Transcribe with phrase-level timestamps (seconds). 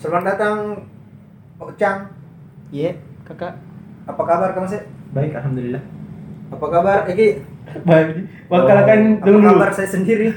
[0.00, 0.80] Selamat datang
[1.60, 2.08] Ocang.
[2.72, 3.52] Iya, kakak.
[4.08, 4.80] Apa kabar kamu sih?
[5.12, 5.84] Baik, alhamdulillah.
[6.48, 7.44] Apa kabar Eki?
[7.84, 8.24] Baik.
[8.48, 9.44] Wakalakan Apa dulu.
[9.44, 10.32] kabar saya sendiri?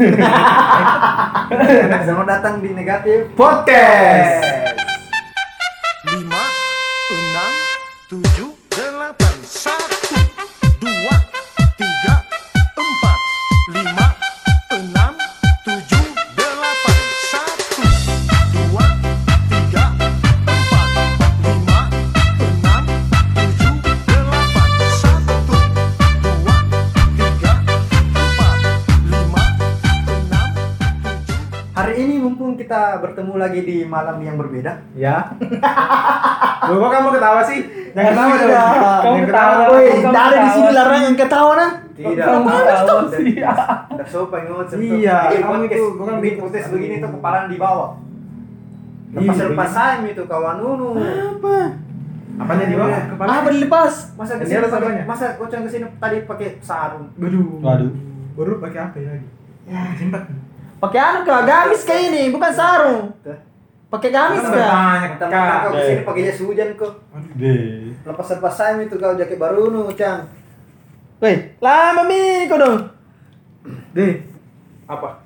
[2.03, 4.62] Selamat datang di Negatif Podcast.
[33.93, 34.81] Malam yang berbeda.
[34.97, 35.29] Ya.
[36.67, 37.59] Loh, kok kamu ketawa sih?
[37.93, 39.01] Jangan ketawa dong.
[39.05, 39.55] Kamu ketawa.
[39.69, 41.71] Woi, tidak ada di sini larangan yang ketawa nah.
[41.93, 42.25] Tidak.
[42.25, 43.33] Kamu ketawa sih.
[43.93, 47.37] Udah sopan ngomong Iya, kamu itu itu bukan di bikin podcast podcast begini tuh kepala
[47.45, 47.89] di bawah.
[49.13, 50.89] Lepas Iya, lepas sayam itu kawan Nunu.
[50.97, 51.57] Apa?
[52.33, 53.01] Apanya di bawah?
[53.13, 53.29] Kepala.
[53.29, 53.93] Ah, dilepas.
[54.17, 57.13] Masa Ini ke sini pakai masa kocang ke sini tadi pakai sarung.
[57.21, 57.61] Waduh.
[57.61, 57.91] Waduh.
[58.33, 59.27] Baru pakai apa ya lagi?
[59.69, 60.25] Ya, simpat.
[60.81, 63.15] Pakai anu kak, gamis kayak ini, bukan sarung.
[63.93, 65.69] Pakai gamis Kan Teman Kak.
[65.69, 66.97] kau ke sini pakai jas hujan kok.
[67.37, 67.93] Deh.
[68.01, 70.25] Lepas lepas sayam itu kau jaket baru nu, Cang.
[71.21, 72.89] Woi, lama mi kau dong.
[73.93, 74.25] Deh.
[74.89, 75.21] Apa?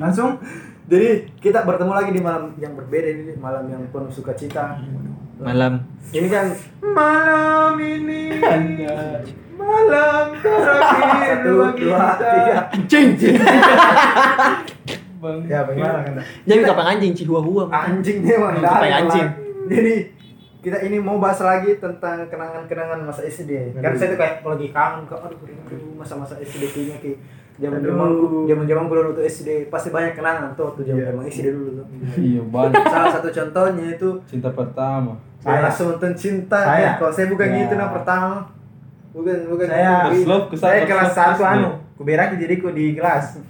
[0.00, 0.40] Langsung.
[0.88, 4.80] Jadi kita bertemu lagi di malam yang berbeda ini, malam yang penuh sukacita.
[5.36, 5.84] Malam.
[6.08, 6.48] Ini kan
[6.80, 8.40] Malam ini
[9.58, 11.02] malam terakhir
[11.42, 12.06] satu, dua, kita.
[12.16, 12.56] tiga.
[12.86, 13.36] Cing, cing.
[15.44, 16.14] Ya, bagaimana kan?
[16.44, 17.64] Jadi kapan anjing cihua hua.
[17.68, 18.54] Anjing dia mah.
[18.54, 19.28] Nggak anjing.
[19.66, 19.94] Jadi
[20.58, 23.74] kita ini mau bahas lagi tentang kenangan-kenangan masa SD.
[23.74, 25.38] Kan saya tuh kayak lagi kangen kok aduh
[25.94, 27.18] masa-masa SD kayaknya kayak
[27.58, 28.10] zaman zaman
[28.46, 31.70] zaman zaman gue dulu tuh SD pasti banyak kenangan tuh waktu zaman zaman SD dulu
[31.74, 31.86] tuh.
[32.16, 35.18] Iya banyak Salah satu contohnya itu cinta pertama.
[35.38, 36.58] saya langsung nonton cinta.
[36.60, 36.90] Saya.
[36.96, 37.56] Kalau saya bukan Ya.
[37.60, 38.36] gitu nah pertama.
[39.08, 39.66] Bukan bukan.
[39.66, 43.40] Saya keslop, Saya kelas satu anu, kuberaki diriku di kelas.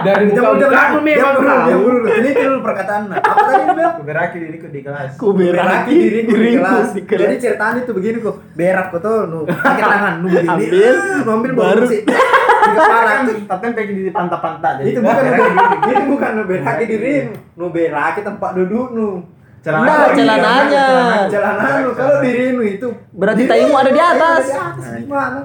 [0.00, 2.08] Dari muka dia memang tahu.
[2.08, 3.12] Ini dulu perkataan.
[3.12, 3.94] Apa tadi dia bilang?
[4.00, 5.10] Kuberaki diriku di kelas.
[5.20, 6.88] Beraki diriku di kelas.
[6.96, 7.20] di kelas.
[7.20, 8.36] Jadi ceritanya itu begini kok.
[8.56, 10.48] Berak kok tuh, nu pakai tangan, nu begini.
[10.48, 11.82] Ambil, nu ambil baru.
[11.84, 12.00] sih.
[12.60, 13.10] Di kepala.
[13.24, 14.72] Kan tapi kayak di pantat-pantat.
[14.84, 17.12] jadi Itu bukan kuberaki itu bukan nu beraki diri,
[17.56, 19.08] nu beraki tempat duduk nu.
[19.60, 19.84] Celana.
[19.84, 20.86] Nah, celananya.
[21.28, 24.44] Jalanan nu kalau diri nu itu Berarti taimu ada di atas.
[24.48, 25.40] Di gimana?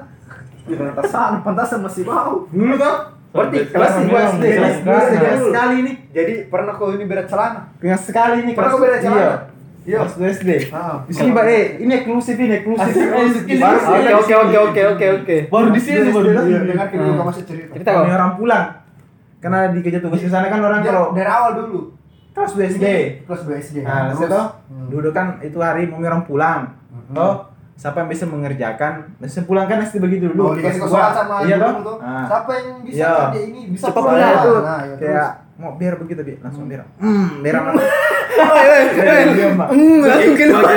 [0.64, 2.48] Di pantasan, pantasan masih bau.
[2.48, 2.96] Dulu tuh.
[3.36, 4.44] Berarti kelas dua dua SD.
[4.44, 4.56] SD.
[4.56, 5.14] Kelas dua SD.
[5.20, 5.96] Kelas sekali nih.
[6.16, 7.60] Jadi pernah kau ini berat celana?
[7.76, 9.20] Kelas sekali nih Pernah kau berat celana?
[9.20, 9.32] Iya.
[9.86, 10.02] Iya.
[10.02, 10.50] Kelas 2 SD.
[10.74, 10.98] Ah.
[11.06, 11.44] Di sini, Pak.
[11.46, 12.90] Eh, ini eksklusif ini, eksklusif.
[12.90, 15.36] Oke, oke, oke, oke, oke, oke.
[15.46, 16.26] Baru di sini baru.
[16.26, 16.74] di sini.
[16.74, 17.70] Dengar dulu kau masih cerita.
[17.78, 18.66] Cerita orang pulang.
[19.38, 21.94] Karena dikejar tugas ke sana kan orang kalau dari awal dulu.
[22.36, 22.86] Kelas 2 SD.
[23.24, 23.76] Kelas 2 SD.
[23.80, 24.28] Nah, Terus?
[24.28, 24.86] itu Hmm.
[24.86, 26.60] dulu kan itu hari mau orang pulang.
[27.08, 28.92] Toh, siapa yang bisa mengerjakan?
[29.16, 30.42] Bisa pulang kan SD begitu dulu.
[30.42, 31.10] Oh, dikasih dua.
[31.10, 31.96] sama Iya toh?
[31.96, 33.12] Nah, Siapa yang bisa Iya.
[33.24, 34.20] kerja ini bisa Cepat pulang.
[34.34, 37.70] Itu Nah, ya, kayak mau biar begitu bi langsung biar hmm biar apa
[40.04, 40.76] Langsung keluar.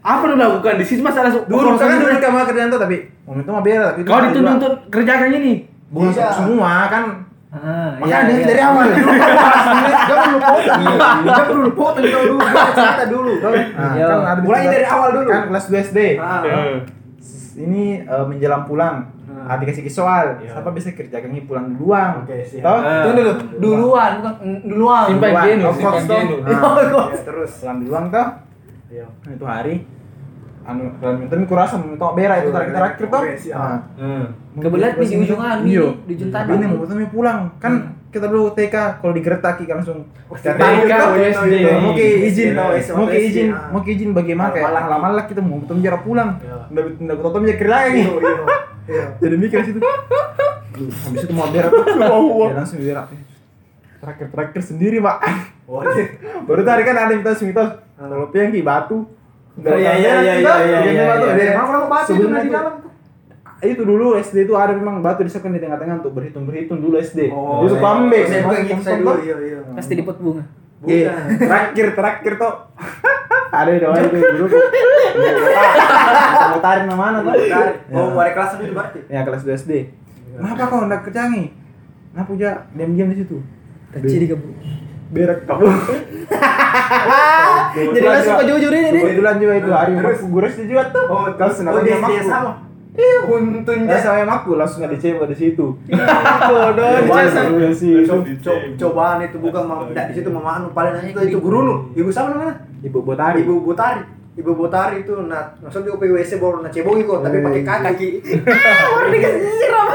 [0.00, 2.14] Apa lu lakukan di sini masa langsung dulu kan dulu.
[2.14, 2.96] kamu kerjaan tuh tapi
[3.26, 4.54] mau itu mah biar tapi itu Kau dituntut dua.
[4.56, 5.54] untuk kerjakan ini.
[5.88, 6.30] bukan Iya.
[6.32, 10.80] semua kan Ah, Makanya dari, dari awal dulu Jangan lu potong.
[11.24, 12.34] Jangan dulu potong dulu.
[12.74, 13.32] Cerita dulu.
[13.38, 13.52] Nah,
[13.92, 14.04] Iya.
[14.04, 15.28] kan ada Mulai dari awal dulu.
[15.28, 16.42] kan kelas 2 SD Ah.
[17.56, 19.08] ini eh, menjelang pulang
[19.40, 20.52] ah, dikasih soal Iya.
[20.52, 22.60] siapa bisa kerjakan ini pulang duluan Oke, siap.
[22.62, 23.02] toh Ah.
[23.02, 23.32] Tunggu dulu.
[23.56, 25.04] Duluan, bukan mm, duluan.
[25.08, 25.44] Simpan Duluan.
[25.46, 26.36] genu, Of simpan genu.
[26.42, 27.52] Nah, terus.
[27.56, 28.26] pulang duluan toh
[28.86, 29.06] Iya.
[29.08, 29.74] Nah, itu hari
[30.66, 33.58] anu dalam minta kurasa minta berak itu terakhir terakhir toh Oke, siap.
[33.58, 34.24] Nah, Hmm.
[34.56, 35.86] Kebetulan di ujung anu Iya.
[36.02, 36.50] di ujung tanah.
[36.50, 37.72] ini mau ketemu pulang kan
[38.06, 40.90] kita dulu TK kalau digeretaki kan langsung TK,
[41.76, 43.68] mau ke izin Tahu, SD, mau ke izin ah.
[43.68, 46.56] mau ke izin bagaimana kayak malam malam kita mau ketemu jarak pulang Iya.
[46.66, 48.46] udah udah ketemu jarak lagi Iya, iya.
[48.86, 49.04] Iya.
[49.20, 49.80] jadi mikir situ
[50.76, 53.06] habis itu mau berak ya langsung berak
[53.96, 55.16] terakhir terakhir sendiri pak
[55.66, 56.06] Oh, iya.
[56.46, 59.02] baru tadi kan ada mitos mitos kalau piang ki batu
[59.56, 61.32] Oh, iya, iya, iya, iya, iya, iya, iya.
[61.32, 62.74] Dari mana batu itu Sebelumnya di dalam
[63.58, 67.32] itu dulu SD itu ada memang batu disekan di tengah-tengah untuk berhitung berhitung dulu SD
[67.32, 69.12] Oh, itu pambe Saya bukan gitu saya dulu.
[69.18, 69.58] Iya, iya.
[69.72, 70.44] Pasti di pot bunga.
[70.84, 72.52] Iya, terakhir terakhir tuh
[73.56, 74.56] ada di bawah itu dulu
[76.46, 77.74] mau tarik mana tuh Tarik.
[77.90, 78.14] Oh, Ya.
[78.14, 79.00] wali kelas itu berarti.
[79.08, 79.72] ya kelas 2 SD
[80.36, 81.48] kenapa kau hendak kecangi
[82.12, 83.40] kenapa aja diam diam di situ
[83.88, 84.52] Kecil di kebun.
[85.08, 85.66] Berak kamu
[87.76, 89.02] Jadi langsung ke jujur ini nih.
[89.04, 90.20] kebetulan juga itu hari Terus?
[90.24, 92.52] guru SD juga tuh Oh, kau senang dia sama dia aku sama.
[93.86, 95.66] Ya sama emakku langsung ada cewek di situ.
[96.40, 96.92] Bodoh.
[97.06, 98.02] Wah, seru sih.
[98.02, 101.58] Co- co- cobaan itu bukan mau tidak di situ mama anu paling itu itu guru
[101.60, 103.44] nu ibu siapa namanya Ibu Botari.
[103.44, 104.00] ibu Botari
[104.34, 108.08] ibu Botari itu nah maksudnya di OPWC baru na cebongi kok tapi pakai kaki
[108.48, 109.86] Baru dikasih siram.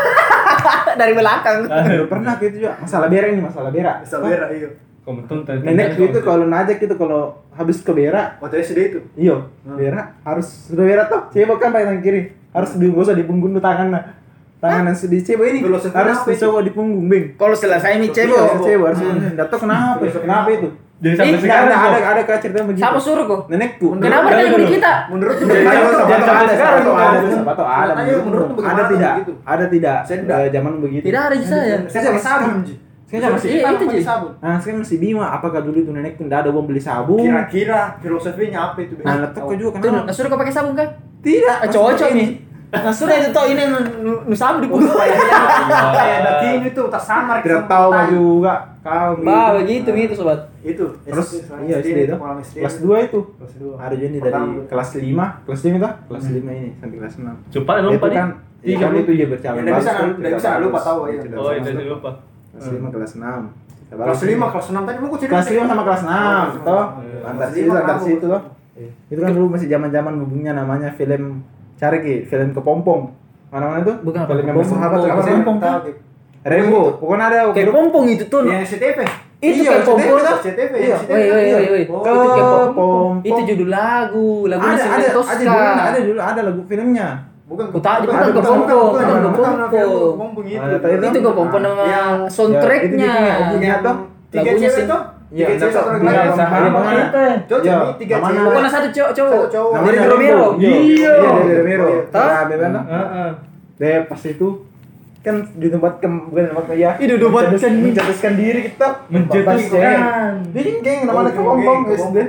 [0.99, 1.57] Dari belakang.
[2.05, 4.05] Pernah gitu juga masalah berak ini masalah berak.
[4.05, 4.69] Sabera iya
[5.01, 5.55] Kamu tonton.
[5.61, 10.69] Nenekku itu kalau najak gitu kalau habis ke berak, waktu SD itu iyo berak harus
[10.69, 12.21] sudah berak tuh cebok kan pakai tangan kiri
[12.51, 14.03] harus digosok di punggung tuh tangan nah
[14.57, 16.29] tangan yang sedih cebok ini Filosofi harus itu?
[16.31, 17.25] dicowok di punggung beng.
[17.33, 18.61] Kalau selesai nih Cebok, cebok.
[18.61, 20.69] cebok harus nggak tahu kenapa, kenapa itu?
[21.01, 22.81] Jadi sampai Ih, sekarang ada ada ada cerita begitu.
[22.85, 23.41] Siapa suruh kok?
[23.49, 23.87] Nenekku.
[23.97, 24.93] Kenapa dia beli kita?
[25.09, 25.81] menurut tuh ada,
[26.21, 26.97] sampai sekarang dong.
[27.01, 27.17] ada,
[27.57, 27.91] ada.
[28.21, 29.13] Menurut lu Ada tidak?
[29.17, 29.33] begitu?
[29.41, 29.97] Ada tidak?
[30.05, 30.37] Saya enggak.
[30.37, 31.03] Eh, Zaman begitu.
[31.09, 31.75] Tidak ada di saya.
[31.89, 32.90] saya sabun Ji.
[33.11, 33.99] Sekarang masih Iya, itu, Ji.
[33.99, 37.19] sabun Nah, sekarang masih bingung apakah dulu itu nenekku nggak ada uang beli sabun?
[37.19, 40.07] kira-kira filosofinya apa itu Nah, letak kok juga kenapa?
[40.07, 40.87] nah, suruh kau pakai sabun kan?
[41.19, 41.57] Tidak.
[41.57, 42.29] Ah, cocok nih.
[42.71, 43.63] Nah, sudah itu toh ini
[44.31, 44.95] sabun di punggung.
[44.95, 48.53] kayak daki ini tuh tersamar Tidak tahu juga.
[48.79, 49.59] Kau Bah, gitu.
[49.59, 50.39] begitu gitu sobat.
[50.61, 51.27] itu Terus
[51.61, 52.15] iya SD itu.
[52.55, 53.19] Kelas 2 itu.
[53.35, 57.15] kelas dua Ada jadi dari kelas 5, kelas 5 tuh, kelas 5 ini sampai kelas
[57.19, 57.35] 6.
[57.51, 58.15] Cepat Itu lupa nih.
[58.15, 58.29] kan
[58.61, 59.57] Iya kan itu dia bercabang.
[59.57, 61.21] Ya, nggak bisa, nggak bisa, lupa tahu, iya.
[61.33, 62.09] Oh, itu sih lupa.
[62.51, 63.23] Kelas 5 kelas 6.
[63.91, 66.85] kelas lima kelas enam tadi mau Kelas 5 sama kelas 6 Oh, toh.
[67.01, 67.27] iya.
[67.27, 68.41] Antar situ lima antar situ toh.
[69.07, 71.43] Itu kan dulu masih zaman-zaman hubungnya namanya film
[71.75, 73.11] cari ki, film kepompong.
[73.49, 73.99] Mana-mana tuh?
[74.01, 74.63] Bukan, film yang kepompong.
[74.63, 75.11] bersahabat Kepompong.
[75.11, 75.33] apa sih?
[75.35, 75.75] Kepompong.
[76.41, 76.81] Rembo.
[76.97, 78.39] Pokoknya ada Kayak grup pompong itu tuh.
[78.43, 78.97] yang SCTV
[79.37, 80.17] Itu Iya, kayak pompong.
[80.17, 80.39] SCTV.
[80.39, 80.95] SCTV Iya.
[80.95, 81.11] SCTV.
[81.11, 81.83] Woi, woi, woi, woi.
[81.83, 82.47] Itu kayak pompong.
[82.71, 83.11] Kepompong.
[83.21, 87.07] Itu judul lagu, lagunya ada, ada, ada dulu, ada dulu, ada lagu filmnya.
[87.51, 90.13] Bukan Ku tahu, bukan bukan, pompong, bukan, bukan bukan, ke bukan, pompong.
[90.15, 90.63] Pompong itu.
[90.63, 91.83] Ada, tahu Itu ke pompong nama
[92.31, 93.13] soundtracknya.
[93.59, 93.91] Ya, itu
[94.31, 94.87] Lagunya sih.
[95.31, 96.07] Iya, Tiga cewek lagi.
[96.11, 97.03] Iya, sama mana?
[97.47, 98.43] Cocok Iya, nih, tiga cewek.
[98.43, 99.71] Pokoknya satu cowok cowok.
[99.79, 99.97] Dari.
[100.03, 100.47] Romero.
[100.59, 100.71] Iya.
[100.75, 101.87] Iya, dari Romero.
[101.87, 102.83] Bebas toh.
[102.91, 103.29] Heeh.
[103.79, 104.47] Deh pas itu
[105.21, 106.91] kan di tempat ke bukan tempat ya.
[106.99, 108.87] Di tempat- mencetuskan, diri kita.
[109.07, 109.97] Mencetuskan.
[110.51, 111.95] Bikin geng namanya kepompong SD.
[111.95, 112.27] kepompong.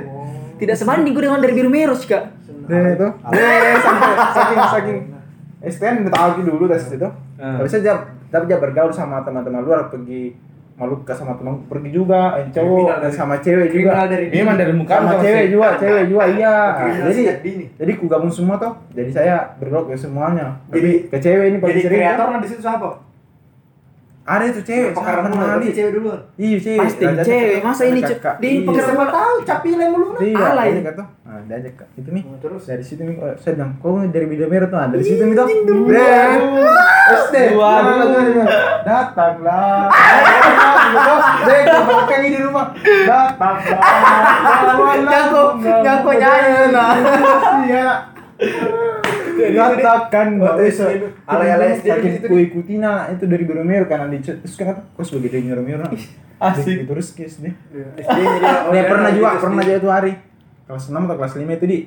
[0.63, 2.23] Tidak sebanding gue dengan dari biru merah sih kak.
[2.71, 3.07] Deh itu.
[3.35, 4.99] Deh saking saking
[5.63, 7.09] STN udah tahu dulu tes itu.
[7.39, 7.57] Hmm.
[7.57, 7.95] Tapi saya
[8.27, 10.35] tapi dia bergaul sama teman-teman luar pergi
[10.73, 14.09] Maluka sama teman pergi juga, eh, cowok dari- sama cewek juga.
[14.09, 16.55] dari Memang dari muka sama cewek juga, cewek juga iya.
[16.97, 17.21] Jadi
[17.77, 18.73] jadi ku gabung semua tuh.
[18.89, 20.57] Jadi saya bergaul ke semuanya.
[20.73, 22.89] Jadi- ke cewek ini paling Jadi kreatornya di situ siapa?
[24.23, 26.19] Ada itu cewek, Pekaran sama dulu, berarti cewek duluan.
[26.33, 26.79] Iya cewek.
[26.79, 28.61] Pasti Ada cewek, masa ada ini cek- di Iya.
[28.63, 30.21] pekaran- Siapa tahu capilnya mulu nah.
[30.23, 30.69] Iya, Alay.
[30.71, 31.03] dia kata.
[31.23, 31.87] Nah, dia ajak Kak.
[31.93, 32.23] itu nih.
[32.39, 32.63] Terus?
[32.63, 35.35] Dari situ nih, oh, saya bilang, kau dari video merah tuh, nah, dari situ nih
[35.35, 35.47] tuh.
[35.83, 36.29] Deh,
[37.19, 37.35] SD?
[38.83, 39.91] Datanglah.
[41.43, 42.65] Deh, kau belakang di rumah.
[43.03, 43.79] Datanglah.
[45.03, 46.91] Ngaku, ngaku nyanyi nah.
[47.61, 47.87] Iya.
[49.33, 50.85] Katakan nggak itu,
[51.25, 52.27] alay-alay SD Saking gitu.
[52.29, 55.61] ku ikutin nah, itu dari Biro Mero karena di terus kan kok sebagai dari Biro
[55.61, 55.85] Mero.
[56.43, 56.87] Asik.
[56.87, 57.53] Terus kes deh.
[57.71, 58.83] Dia.
[58.85, 60.11] pernah juga, pernah juga itu hari
[60.67, 61.77] kelas 6 atau kelas 5 itu di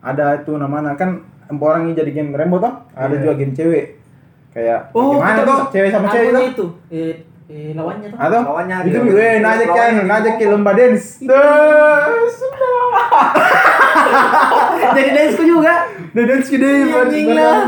[0.00, 3.22] ada itu namanya kan empat orang yang jadi game Rembo toh, ada Iya.
[3.22, 3.86] juga game cewek.
[4.56, 6.42] Kayak Oh, gimana tuh cewek sama cewek tuh?
[6.48, 6.66] itu.
[6.88, 7.14] Eh,
[7.46, 8.18] eh lawannya tuh.
[8.18, 10.30] Atau Lawannya itu gue ngajak kan, gitu.
[10.40, 11.20] ke lomba dance.
[14.96, 15.74] Jadi dance juga.
[16.12, 17.58] Udah dance gede Anjing lah.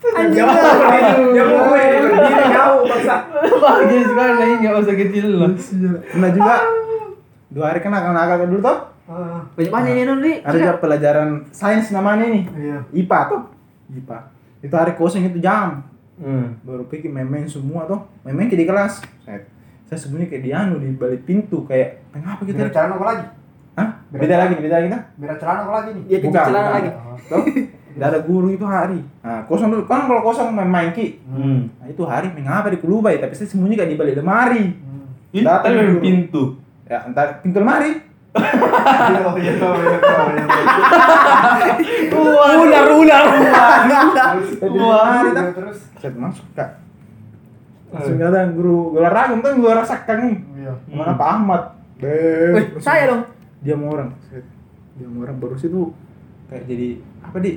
[0.00, 1.44] Anjing Jauh, lah.
[1.44, 3.16] mau gue berdiri jauh bangsa.
[3.60, 5.50] Bagus sekali lagi nggak usah kecil lah.
[6.08, 6.54] Pernah juga
[7.50, 8.78] dua hari kena kena nakal dulu tuh.
[9.58, 10.32] Banyak banyak ini di.
[10.40, 12.44] Ada juga pelajaran sains namanya nih.
[12.54, 12.78] Iya.
[12.94, 13.42] IPA tuh.
[13.90, 14.18] IPA.
[14.62, 15.90] Itu hari kosong itu jam.
[16.20, 16.60] Hmm.
[16.60, 19.40] baru pikir main-main semua tuh main-main ke di kelas saya,
[19.88, 23.24] saya sembunyi kayak di anu di balik pintu kayak kenapa kita apa lagi?
[24.10, 24.18] Hah?
[24.18, 26.02] beda lagi beda lagi nih Beda celana apa lagi nih?
[26.04, 26.74] Dia kecil celana bukan.
[26.74, 26.90] lagi.
[27.22, 27.44] Tuh,
[27.90, 31.70] tidak ada guru itu hari nah kosong dulu kan kalau kosong main-main ki Hmm.
[31.76, 34.74] nah itu hari mengapa di kulubai tapi saya sembunyi kayak di balik lemari
[35.30, 36.00] Itu Datang tadi dulu.
[36.00, 36.42] pintu.
[36.84, 37.92] ya entar pintu lemari
[38.30, 38.46] Iya,
[39.34, 39.98] iya, iya.
[42.10, 43.24] Ular ular.
[43.26, 43.98] Iya,
[45.50, 45.78] terus
[46.14, 46.78] masuk kak
[47.90, 50.72] langsung ada guru guru olahraga kan guru rasakan nih iya.
[50.88, 51.62] mana Pak Ahmad
[52.00, 53.22] Wih, saya dong.
[53.60, 54.10] Dia mau orang
[54.96, 55.92] dia mau orang baru situ
[56.48, 56.88] kayak jadi
[57.20, 57.52] apa di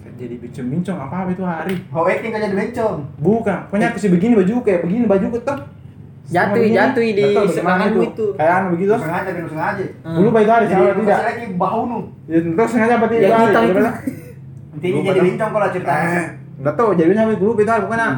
[0.00, 2.96] kayak jadi bincang-bincang apa apa itu hari How acting kan jadi bencong.
[3.18, 5.58] bukan pokoknya aku sih begini baju kayak begini baju tuh
[6.30, 8.26] Jatuh, jatuh di semangatmu itu.
[8.38, 9.84] kayak anu begitu Sengaja kan sengaja.
[10.06, 11.98] dulu itu hari lu tidak lagi bahu nu.
[12.30, 13.72] ya terus sengaja berarti itu hari hitam itu.
[13.74, 13.90] Gimana?
[14.70, 15.24] Intinya jadi dah.
[15.26, 16.06] bencong kalau ceritanya.
[16.06, 16.26] eh
[16.60, 18.08] nggak tahu jadi sampai dulu itu hari pokoknya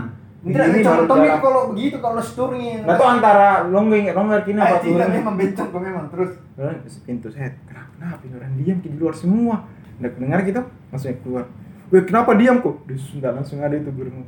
[0.42, 0.66] Tidak
[1.06, 1.38] Tommy jalan.
[1.38, 2.82] kalau begitu kalau seturing.
[2.82, 6.32] nggak tahu antara longgeng longgar kini apa tidak turun memang bencong kok memang terus.
[6.58, 9.56] Terus pintu set kenapa kenapa ini orang diam di luar semua
[10.02, 11.44] nggak dengar gitu langsung keluar
[11.92, 12.88] Weh, kenapa diam kok?
[12.88, 14.24] Di Sunda langsung ada itu gurumu.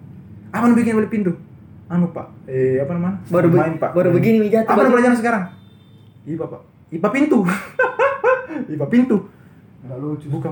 [0.52, 1.32] Apa yang bikin balik pintu?
[1.88, 3.24] Anu pak, eh apa namanya?
[3.32, 3.96] Baru main pak.
[3.96, 4.20] baru Main.
[4.20, 5.42] begini, Mijati, Apa pelajaran sekarang?
[6.28, 6.60] IPA pak.
[6.92, 7.38] IPA pintu.
[8.76, 9.16] IPA pintu.
[9.84, 10.26] Enggak lucu.
[10.32, 10.48] Bukan.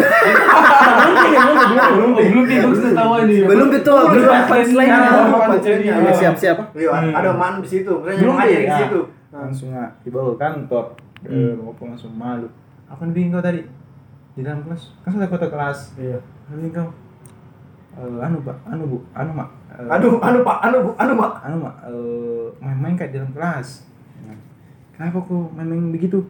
[1.96, 3.36] Belum belum tidur sudah tahu ini.
[3.48, 4.90] Belum betul, belum apa lain.
[4.92, 5.84] Apa jadi?
[5.88, 6.12] cerita?
[6.12, 6.56] Siap siap.
[6.76, 7.92] Iya, ada man di situ.
[8.04, 9.00] Belum ada di situ.
[9.32, 10.84] Langsung nggak dibawa ke kantor.
[11.24, 12.48] Rumah pun langsung malu.
[12.92, 13.64] Apa yang bikin kau tadi?
[14.36, 14.92] Di dalam kelas.
[15.00, 15.96] Kan sudah kota kelas.
[15.96, 16.20] Iya.
[16.52, 16.88] Bikin kau?
[17.92, 19.48] Eh, anu pak, anu bu, anu mak.
[19.68, 21.32] Eh, Aduh, anu Pak, anu Bu, anu Mak.
[21.44, 23.84] anu mak eh, main-main kayak di dalam kelas
[24.24, 24.36] Nah,
[24.96, 26.24] kenapa kok main-main begitu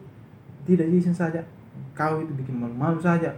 [0.67, 1.39] tidak izin saja
[1.93, 3.33] kau itu bikin malu-malu saja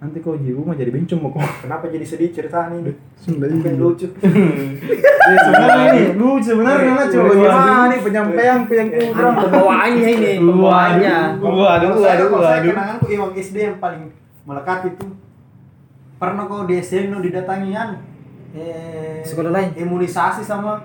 [0.00, 2.92] nanti kau di rumah jadi bencong mau kau Kenapa jadi sedih ceritanya ini?
[3.14, 4.08] sudah Mungkin lucu.
[4.08, 7.36] Ya, sebenarnya ini lucu sebenarnya karena coba Waduh.
[7.36, 11.16] gimana nih penyampaian yang kurang Pembawaannya ini, pembawaannya.
[11.38, 12.72] Waduh, waduh, waduh.
[12.72, 14.08] kenanganku Iwang SD yang paling
[14.42, 15.04] melekat itu
[16.16, 17.96] pernah kok di SD nu didatangi anu
[18.52, 19.70] eh, Sekolah lain?
[19.76, 20.80] imunisasi sama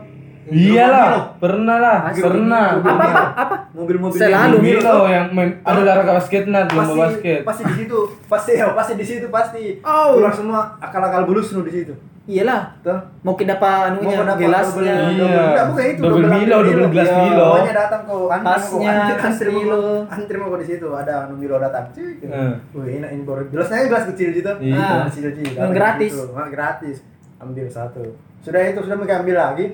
[0.48, 2.78] Iyalah, pernah lah, pernah.
[2.78, 3.56] Apa apa apa?
[3.76, 4.56] mobil-mobil Selalu.
[4.56, 7.40] yang- Milo yang main ada olahraga basket nah, lomba pasti basket.
[7.44, 10.16] pasti di situ pasti ya pasti di situ pasti Oh.
[10.16, 11.94] keluar semua akal-akal bulus nu di situ
[12.26, 12.74] Iyalah.
[12.80, 14.96] tuh Mau kita apa anunya Mau gelasnya.
[15.12, 15.30] Iya.
[15.30, 17.46] enggak, bukan itu Double Milo, double gelas Iya, Milo.
[17.48, 18.80] Pokoknya datang kok antri mau
[19.14, 19.82] tas antri mau Milo.
[20.08, 22.34] antri mau di situ ada anu Milo datang cuy gitu.
[22.72, 24.78] Wih, enak ini baru gelasnya gelas kecil gitu Iya.
[24.80, 26.14] Ah, kecil kecil Yang gratis.
[26.28, 26.96] Nah, gratis
[27.38, 28.04] ambil satu
[28.40, 29.66] sudah itu sudah mereka ambil lagi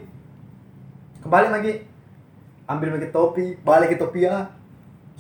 [1.22, 1.74] kembali lagi.
[2.66, 4.48] Ambil lagi topi balik ke topi ya.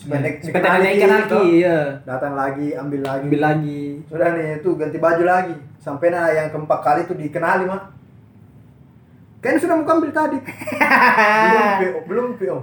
[0.02, 1.38] Naik- Supaya dikenali naikkan gitu.
[1.38, 1.80] lagi, iya.
[2.04, 3.26] datang lagi ambil lagi.
[3.28, 3.82] Ambil lagi.
[4.10, 5.56] sudah nih itu ganti baju lagi.
[5.78, 7.94] Sampai nah yang keempat kali itu dikenali mah
[9.42, 10.38] kan sudah mau ambil tadi.
[10.38, 12.58] Belum PO belum PO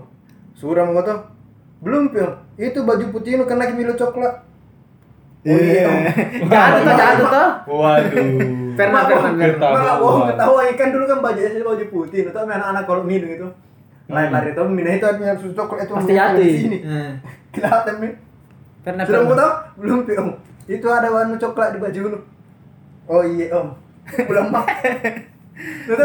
[0.55, 1.19] sudah mau tuh
[1.83, 4.35] belum PO itu baju putih itu kena Milo coklat.
[5.47, 6.11] Oh iya.
[6.43, 7.49] Jatuh tuh, jatuh tuh.
[7.71, 8.68] Waduh.
[8.79, 9.53] Fernand, Fernand, Fernand.
[9.59, 9.75] Ketahuan.
[9.75, 10.61] Malah bohong ketawa.
[10.79, 12.19] Kan dulu kan baju SD baju putih.
[12.31, 13.49] Itu anak-anak kalau minum itu.
[14.07, 15.93] Lari-lari itu minum itu artinya susu coklat itu.
[15.99, 16.79] Pasti di sini.
[16.87, 17.13] Nah.
[17.49, 18.13] kelihatan nih
[18.85, 19.41] Karena sudah mau pernah.
[19.41, 20.25] tahu belum PO
[20.69, 22.19] itu ada warna coklat di baju lu.
[23.09, 23.69] Oh iya om.
[24.29, 24.65] Pulang mak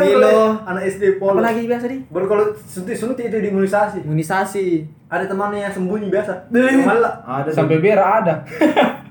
[0.01, 0.17] Milo.
[0.17, 1.37] kalau anak SD polo.
[1.37, 2.01] Apa lagi biasa di?
[2.09, 4.01] baru kalau suntik suntik itu di imunisasi.
[4.01, 4.65] Imunisasi.
[5.13, 6.49] ada temannya yang sembunyi biasa.
[6.49, 7.21] Malah.
[7.21, 8.33] Ada Sampai berak ada.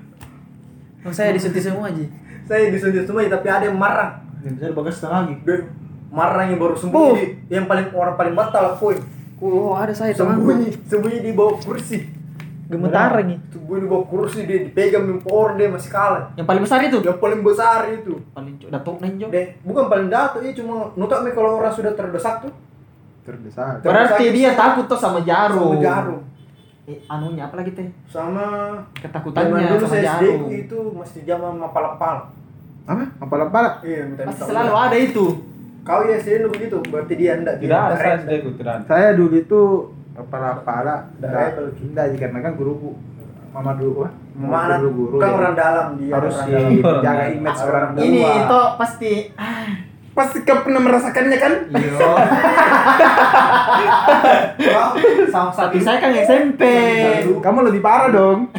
[1.03, 1.99] Oh, saya disuntik semua aja.
[2.47, 4.21] Saya disuntik semua tapi ada yang marah.
[4.43, 5.35] Yang bisa bagas lagi.
[5.47, 5.57] Dia
[6.11, 7.47] marah yang baru sembunyi.
[7.47, 8.99] Yang paling orang paling batal poin.
[9.43, 10.39] Oh, ada saya teman.
[10.39, 11.99] sembunyi sembunyi di bawah kursi.
[12.63, 13.37] Gemetar nih.
[13.51, 16.31] sembunyi di bawah kursi dia dipegang mimpor dia masih kalah.
[16.39, 16.97] Yang paling besar itu.
[17.03, 18.13] yang paling besar itu.
[18.31, 19.27] Paling cok datuk nenjo.
[19.27, 22.53] deh bukan paling dato ya cuma nutak mi kalau orang sudah terdesak tuh.
[23.23, 23.83] Terdesak.
[23.83, 25.75] Berarti dia takut tuh sama jarum.
[25.75, 26.32] sama jarum
[26.83, 27.87] Eh, anunya apa lagi teh?
[28.05, 30.49] sama Ketakutannya zaman dulu sama saya SD jarum.
[30.51, 32.17] itu masih zaman mapal-mapal
[32.83, 33.05] apa?
[33.17, 35.25] Apa apa iya minta Pasti selalu ada itu.
[35.81, 36.83] kau ya SD lu begitu?
[36.83, 39.61] Berarti dia enggak Tidak ada saya SD ku tidak saya dulu itu
[40.11, 40.27] Nggak
[41.23, 41.65] enggak rebel.
[41.71, 42.89] enggak karena kan guruku
[43.49, 44.75] mama dulu wah mana?
[44.75, 46.99] dulu guru kan orang dalam dia harus orang di- dalam.
[46.99, 48.03] jaga image orang tua.
[48.03, 49.11] Ini itu pasti
[50.13, 51.97] pasti kau pernah merasakannya kan Iya.
[55.29, 56.61] Sama Tapi satu saya kan SMP.
[57.39, 58.49] kamu lebih parah dong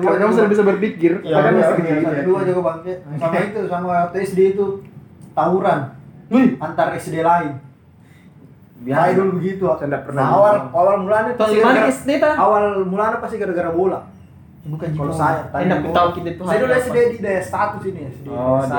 [0.00, 2.92] kalau kamu sudah bisa berpikir Ya, kan ya, masih kecil saya dua juga bangke.
[3.14, 4.66] Sama itu sama waktu SD itu
[5.32, 5.80] tawuran
[6.58, 7.52] antar SD lain.
[8.82, 9.62] Biasa dulu begitu.
[9.68, 12.10] Saya nggak pernah Awal awal mulanya Tahun pasti gara-gara- SD?
[12.18, 14.00] Awal mulanya pasti gara-gara bola.
[14.62, 15.92] Bukan Kalau saya Enak bola.
[15.92, 16.44] tahu kita tuh.
[16.46, 18.26] Saya dulu SD di daerah satu sini SD.
[18.26, 18.58] Oh.
[18.58, 18.72] A1.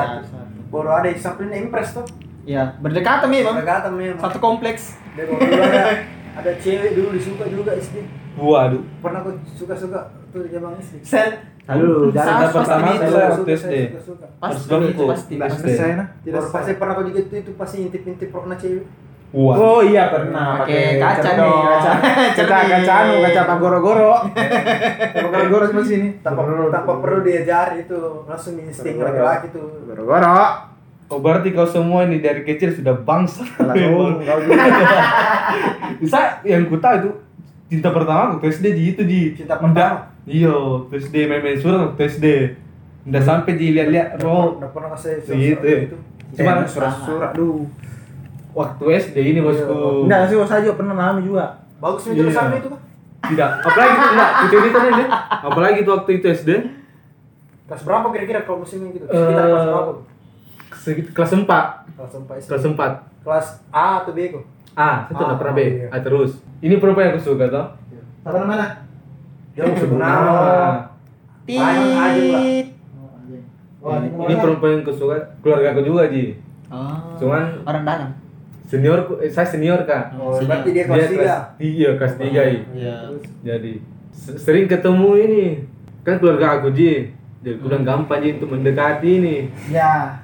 [0.74, 2.06] Baru ada sampai impress tuh.
[2.50, 3.62] Ya, berdekatan memang.
[3.62, 4.18] Mereka memang.
[4.25, 4.98] Satu kompleks.
[5.13, 6.01] Kalau dulu ada,
[6.34, 8.01] ada cewek dulu disuka juga SD.
[8.34, 8.82] Waduh.
[9.06, 10.96] Pernah kok suka-suka tuh zaman SD.
[11.06, 11.53] Set.
[11.63, 13.15] Halo, Cinta pertama pasti saya itu.
[13.15, 13.72] waktu Suka, SD.
[13.72, 14.27] saya suka-suka.
[14.44, 15.74] Pasti pasti.
[15.96, 18.86] nah tidak Baru pasti pernah kau juga itu, itu pasti intip-intip pernah cewek.
[19.34, 19.58] Wah.
[19.58, 21.92] Oh iya pernah Pakai kaca nih, kaca.
[22.38, 27.90] kaca kaca kaca anu kaca apa goro-goro kaca goro-goro sebelah sini tanpa tanpa perlu diajari
[27.90, 27.98] itu
[28.30, 30.70] langsung insting laki-laki tuh goro-goro
[31.12, 33.46] Oh berarti kau semua ini dari kecil sudah bangsa.
[36.02, 37.10] Bisa yang ku tahu itu
[37.70, 40.10] cinta pertama waktu SD di itu di Cinta pertama?
[40.25, 40.58] Iya,
[40.90, 42.25] SD main-main surat waktu SD.
[43.06, 44.58] Udah sampai dilihat-lihat roh.
[44.58, 45.80] udah pernah kasih Gitu ya.
[46.34, 47.70] Cuma Cuma surat-surat dulu
[48.54, 50.06] waktu SD ini bosku.
[50.06, 51.46] enggak sih saya juga pernah lama juga
[51.78, 52.56] bagus nih terus Iya.
[52.56, 52.80] itu kan
[53.24, 53.50] Tidak.
[53.62, 55.06] Apalagi itu enggak, itu itu ini.
[55.40, 56.50] Apalagi itu waktu itu SD.
[57.64, 59.92] kelas berapa kira-kira kalau musimnya gitu sekitar kelas Eh, berapa
[61.10, 61.88] kelas 4.
[61.96, 62.92] kelas sampai Kelas 4.
[63.24, 64.44] kelas A atau B kok
[64.74, 65.62] A, itu Ah, udah pernah B.
[65.62, 65.88] oh, iya.
[65.88, 66.32] A terus.
[66.60, 67.68] Ini perempuan yang aku suka toh.
[68.22, 68.68] apa namanya
[69.52, 70.32] dia mau sebut Nama.
[70.34, 70.94] aja.
[71.44, 72.68] Tit.
[73.84, 77.14] Ini, perempuan yang kusuka keluarga aku juga ji Oh.
[77.16, 78.10] Cuman- orang dalam.
[78.74, 80.18] Senior eh, saya senior kak.
[80.18, 81.36] Oh, berarti dia kelas tiga.
[81.62, 82.62] iya kelas tiga iya.
[82.74, 82.96] Iya.
[83.46, 83.74] jadi
[84.10, 85.44] se- sering ketemu ini.
[86.01, 87.13] Kan keluarga aku ji.
[87.39, 89.38] Jadi aku bilang gampang ji untuk mendekati ini.
[89.70, 90.18] Ya.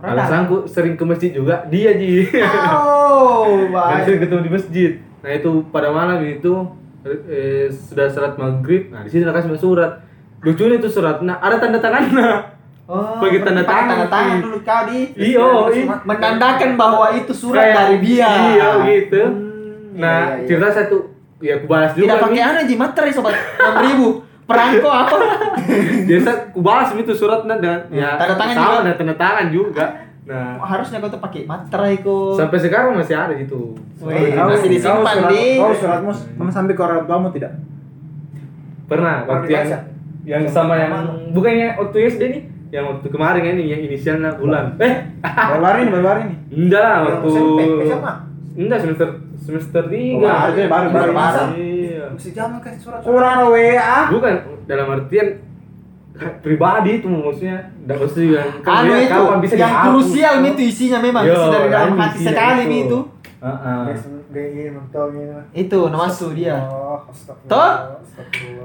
[0.00, 2.24] Alasanku sering ke masjid juga dia ji.
[2.72, 4.08] Oh, baik.
[4.08, 4.90] sering ketemu di masjid.
[5.20, 6.64] Nah itu pada malam itu
[7.28, 8.88] eh, sudah salat maghrib.
[8.88, 10.00] Nah di sini nak kasih surat.
[10.40, 11.20] Lucunya itu surat.
[11.20, 12.24] Nah ada tanda tangannya
[12.90, 13.86] Oh, Bagi tanda tangan.
[13.94, 18.26] tanda tangan dulu kau di iyo i- menandakan bahwa itu surat Kayak- dari dia.
[18.50, 20.46] iya gitu Hmm, nah iya, iya, iya.
[20.50, 20.96] cerita satu
[21.38, 22.48] ya aku balas juga Tidak pakai nih.
[22.50, 24.26] anu ji materai sobat 6000.
[24.42, 25.16] Perangko apa?
[26.10, 28.82] biasa aku balas itu suratnya dan ya Tanda tangan sama juga.
[28.82, 29.86] dan tanda tangan juga
[30.20, 32.34] nah Harusnya kau tuh pakai materai kok.
[32.34, 35.46] sampai sekarang masih ada itu Wih, Kau- masih kau disimpan surat- di.
[35.56, 37.52] Kau suratmu pernah sampai ke orang tuamu tidak?
[38.84, 39.66] pernah waktu yang
[40.26, 40.90] yang sama yang
[41.30, 46.18] bukannya waktu SD nih yang waktu kemarin ini yang inisialnya bulan eh Baru-baru ini, baru-baru
[46.22, 46.34] ini.
[46.50, 47.30] enggak lah waktu
[48.56, 51.44] enggak semester semester Oh, tiga baru, baru, baru, baru.
[51.54, 53.00] iya Mesti jangan kasih surat.
[53.00, 53.98] Kurang WA.
[54.08, 54.34] bukan
[54.64, 55.28] dalam artian
[56.38, 59.86] pribadi itu maksudnya enggak maksudnya yang kan Anu itu kapan bisa yang dihapus.
[59.88, 62.98] krusial itu isinya memang Yo, isi dari dalam hati sekali itu.
[63.40, 64.68] Dia ini.
[65.56, 66.60] Itu namasu dia.
[66.60, 67.72] Oh, astagfirullah, Toh?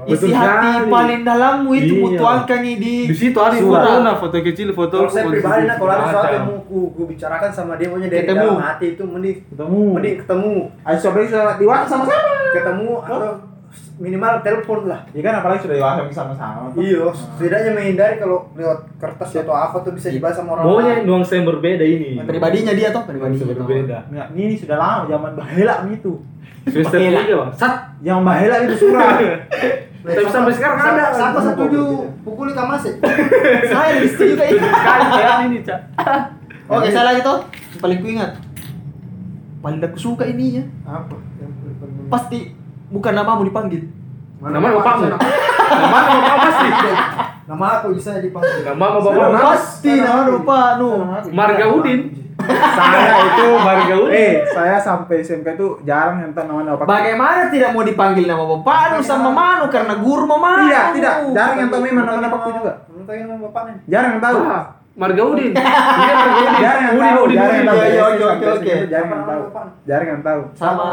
[0.04, 0.92] Betul Isi hati sekali.
[0.92, 2.02] paling dalammu itu Iya.
[2.04, 5.74] mutualkan nih di di situ ada foto nah foto kecil foto Kalau saya pribadi nah
[5.74, 6.28] kalau ada Macam.
[6.28, 8.44] yang mau ku, ku bicarakan sama dia maunya dari Ketemu.
[8.44, 9.82] dalam hati itu mending Ketemu.
[9.90, 10.54] mending ketemu
[10.84, 11.16] Ayo coba
[11.56, 12.32] di WhatsApp sama-sama.
[12.52, 13.18] ketemu atau
[13.96, 16.68] minimal telepon lah Iya kan apalagi sudah di WhatsApp sama-sama.
[16.76, 21.04] iya setidaknya menghindari kalau lewat kertas atau apa tuh bisa dibahas sama orang maunya lain
[21.04, 23.46] nuansa yang berbeda ini pribadinya dia toh pribadinya.
[23.48, 26.12] berbeda Ya, ini sudah lama zaman Bahela itu.
[26.66, 29.16] semester tiga bang sat Yang Bahela itu surat.
[30.06, 31.04] Tapi sampai sekarang ada.
[31.10, 32.06] Ketemu setuju kok, gitu.
[32.22, 32.90] pukuli kamase
[33.66, 34.14] Saya itu.
[34.14, 34.34] sekali
[35.10, 35.80] kayak ini cak
[36.74, 37.22] Oke, saya lagi.
[37.22, 37.42] Yang
[37.78, 38.30] paling ku ingat.
[39.58, 40.62] Paling aku suka ininya.
[40.84, 41.14] apa
[42.06, 42.54] Pasti
[42.88, 43.82] bukan namamu dipanggil.
[44.36, 45.26] nama bapakmu nama
[45.66, 46.68] nama bapak pasti
[47.46, 50.90] nama aku bisa dipanggil nama nama bapak Pasti nama lupa nu.
[51.32, 52.00] Marga Udin
[52.36, 56.84] saya itu Marga Udin Eh, saya sampai SMK itu jarang nyentuh nama bapak.
[56.86, 60.68] Bagaimana tidak mau dipanggil nama bapak sama Manu karena guru Manu.
[60.68, 61.14] Tidak, tidak.
[61.32, 62.72] Jarang yang tahu memang nama bapakku juga.
[62.86, 64.38] Nama bapaknya Jarang yang tahu.
[64.46, 64.64] Ah,
[64.96, 67.24] Marga Udin iya Marga Udin Jarang yang Udin tahu.
[67.24, 67.76] Udin Jarang yang Udin tahu.
[67.76, 68.86] Iya, iya, Sampai oke, oke, SMP oke.
[68.86, 69.32] Jarang yang tahu.
[69.32, 69.72] nama bapaknya?
[69.88, 70.40] Jarang yang tahu.
[70.54, 70.84] Sama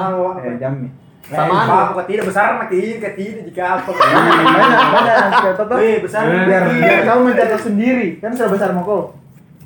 [0.42, 0.88] Eh, Jami.
[1.24, 1.72] Sama Eh, anu.
[1.72, 5.18] Pak, kok tidak besar mah tidak ke tidak jika apa Banyak, banyak.
[5.34, 5.76] Kayak Toto.
[5.78, 8.08] Wih, besar Biar, biar kamu mencatat sendiri.
[8.20, 9.02] Kan sudah besar mau kau.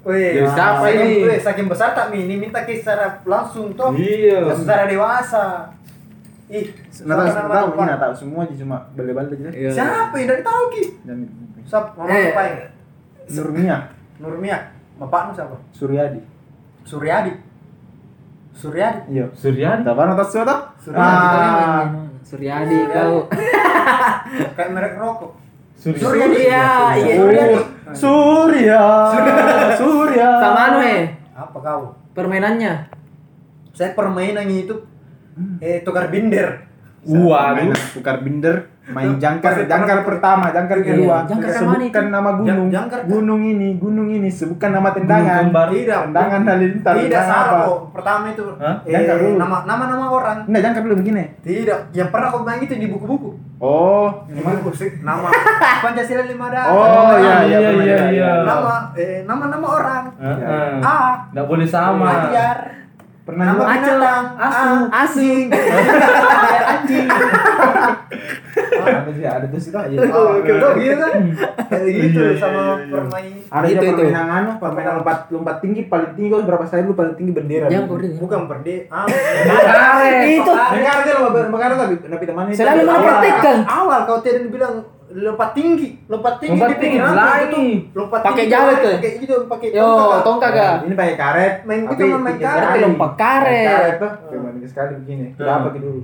[0.03, 1.25] Wih, siapa ini?
[1.25, 3.91] wih, saking besar tak mini minta ke secara langsung toh.
[3.91, 5.73] iya secara dewasa.
[6.47, 8.13] Ih, Nggak tahu, siapa nggak tahu.
[8.15, 9.67] semua aja cuma beli-beli aja.
[9.73, 10.83] Siapa yang dari tahu ki?
[11.03, 11.17] Dan
[11.65, 12.71] Siapa nama Eh.
[13.27, 13.77] Nurmia,
[14.17, 14.57] Nurmia.
[14.95, 15.59] Bapakmu siapa?
[15.75, 16.23] Suryadi.
[16.81, 17.33] Suryadi.
[18.57, 18.99] Suryadi.
[19.07, 19.25] Iya.
[19.31, 20.55] Suryadi Tak pernah tahu siapa?
[20.81, 21.05] Suryadi.
[21.05, 21.83] Ah,
[22.25, 23.15] Suryadi kau.
[24.57, 25.31] Kayak merek rokok.
[25.77, 26.37] Suryadi Suryadi.
[26.41, 26.67] Iya,
[26.97, 27.13] iya.
[27.15, 27.55] Suryadi.
[27.93, 28.83] Surya,
[29.79, 30.29] Surya.
[30.41, 31.81] Sama anu eh Apa kau?
[32.11, 32.89] permainannya.
[33.71, 34.75] Saya permainannya itu
[35.61, 36.65] eh tukar binder.
[37.07, 41.17] waduh Tukar binder, main jangkar, Pasti jangkar pertama, jangkar Iya, kedua.
[41.23, 42.67] jangkar yang sebutkan nama gunung.
[42.67, 42.99] Jang- jangkar?
[43.05, 45.51] Gunung ini, gunung ini, sebutkan nama tendangan.
[45.51, 45.99] Tidak.
[46.07, 46.93] Tendangan halilintar.
[46.95, 47.67] Tidak tendangan salah apa?
[47.67, 47.79] kok.
[47.91, 49.35] Pertama itu eh, Jangkar dulu.
[49.35, 50.37] nama nama nama orang.
[50.45, 51.23] Enggak, jangkar dulu begini.
[51.39, 53.29] Tidak, yang pernah kau bilang itu di buku-buku.
[53.57, 55.27] Oh, Di buku sih, nama
[55.83, 56.71] Pancasila lima dasar.
[56.71, 58.31] Oh, iya, iya, iya, iya, iya.
[58.41, 60.03] Nama eh nama nama orang.
[60.15, 60.71] Heeh.
[60.79, 60.95] A.
[61.33, 62.31] nggak boleh sama.
[63.27, 64.23] Pernah Nama binatang.
[64.39, 64.67] Asu.
[64.87, 65.03] A.
[65.03, 65.45] Anjing.
[66.63, 67.07] Anjing.
[68.87, 69.71] Ada sih, ada tuh sih.
[69.75, 69.99] Iya.
[70.15, 71.21] Oh, gitu gitu kan.
[71.83, 72.87] Gitu Iya, iya, sama iya, iya.
[72.87, 73.35] permain.
[73.47, 77.19] Ada Itu, permainan anu, permainan lompat lompat tinggi paling tinggi kau berapa saya dulu paling
[77.19, 77.67] tinggi bendera.
[77.67, 78.19] Jangan kau dengar.
[78.23, 78.77] Bukan berde.
[78.87, 79.05] Ah.
[80.23, 80.51] Itu.
[80.55, 82.51] Dengar aja lompat lompat tapi tapi temannya.
[82.55, 82.95] itu- Selalu Awal.
[82.95, 83.57] mempraktikkan.
[83.67, 84.75] Awal kau tadi bilang
[85.17, 87.47] lompat tinggi, lompat tinggi Lompat di lain.
[87.47, 87.61] itu.
[87.91, 88.93] Lompat Pakai tinggi jalan tuh.
[88.93, 90.21] Pakai gitu, pakai Yo, tongkat.
[90.21, 90.73] tongkat kah?
[90.79, 91.53] Ini pakai karet.
[91.63, 92.79] Main gitu, main tinggi karet.
[92.79, 93.67] Lompat karet.
[93.67, 94.11] Karet tuh.
[94.29, 95.25] Cuma tinggi sekali begini.
[95.31, 95.57] Kita Hmm.
[95.57, 96.01] apa gitu dulu?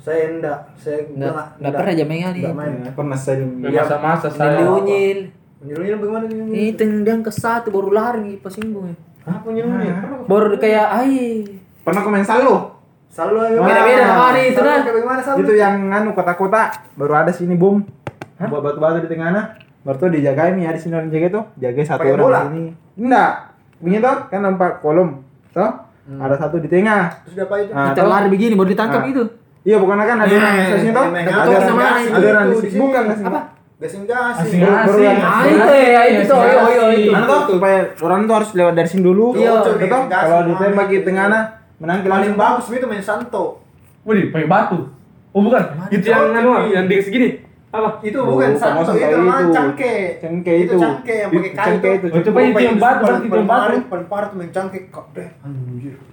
[0.00, 2.40] Saya enggak, saya Nggak, nggak pernah jam main kali.
[2.40, 2.72] Enggak main.
[2.74, 3.36] Ya, pernah saya.
[3.38, 3.80] Iya.
[3.80, 5.20] masa-masa saya Unyil.
[5.60, 6.72] Menyuruhnya bagaimana Ini menyuruhnya?
[6.74, 8.96] tendang ke satu baru lari pas singgung.
[9.22, 9.94] Apa menyuruhnya?
[9.94, 11.44] Pernah Baru kayak ai.
[11.80, 12.80] Pernah komen salo.
[13.08, 13.58] Selalu.
[13.58, 14.80] Beda-beda namanya itu nah.
[14.86, 15.36] kayak?
[15.36, 16.62] Itu yang anu kota-kota
[16.94, 17.82] baru ada sini bom.
[18.40, 19.42] Buat batu-batu di tengahnya.
[19.80, 21.44] Baru tuh dijagain nih ada sini orang jaga tuh.
[21.56, 22.38] Jaga satu Pakai orang bola?
[22.38, 22.62] di sini.
[22.96, 23.32] Enggak.
[23.78, 25.10] Begini tuh kan nampak kolom.
[25.50, 25.72] Tuh.
[26.10, 27.02] Ada satu di tengah.
[27.22, 27.70] Terus dia apa itu?
[27.70, 28.08] Nah, Kita tuh.
[28.08, 29.08] lari begini baru ditangkap Ah.
[29.08, 29.22] itu.
[29.60, 31.06] Iya bukan kan ada orang di sini tuh.
[31.06, 32.78] Ada orang sama ada itu, orang di di.
[32.78, 33.28] Bukan di sini.
[33.28, 33.40] Apa?
[33.80, 34.44] gasing-gasing.
[34.44, 34.60] Asing.
[34.60, 36.52] Baru yang Ah, itu ya, itu tuh, Asing.
[36.52, 37.10] yo, yo, itu.
[37.10, 39.26] Anu tuh supaya orang tuh harus lewat dari sini dulu.
[39.32, 39.72] Iya, Betul.
[39.80, 41.42] coba gas Kalau ditembak di tengah nah
[41.78, 43.44] menang Paling bagus itu main Santo.
[44.02, 44.78] Wih, pakai batu.
[45.30, 47.28] Oh bukan, itu yang anu yang di segini.
[47.70, 48.02] Apa?
[48.02, 49.54] Itu Bukan, Santo, sama itu namanya itu.
[49.54, 49.94] cangke.
[50.18, 50.76] Cangke Itu itu.
[50.76, 52.06] cangke yang pakai kayu Cangke itu.
[52.08, 53.78] Oh, itu paling itu yang batu, itu yang batu.
[53.86, 55.28] paling parah tuh main cangke kok deh.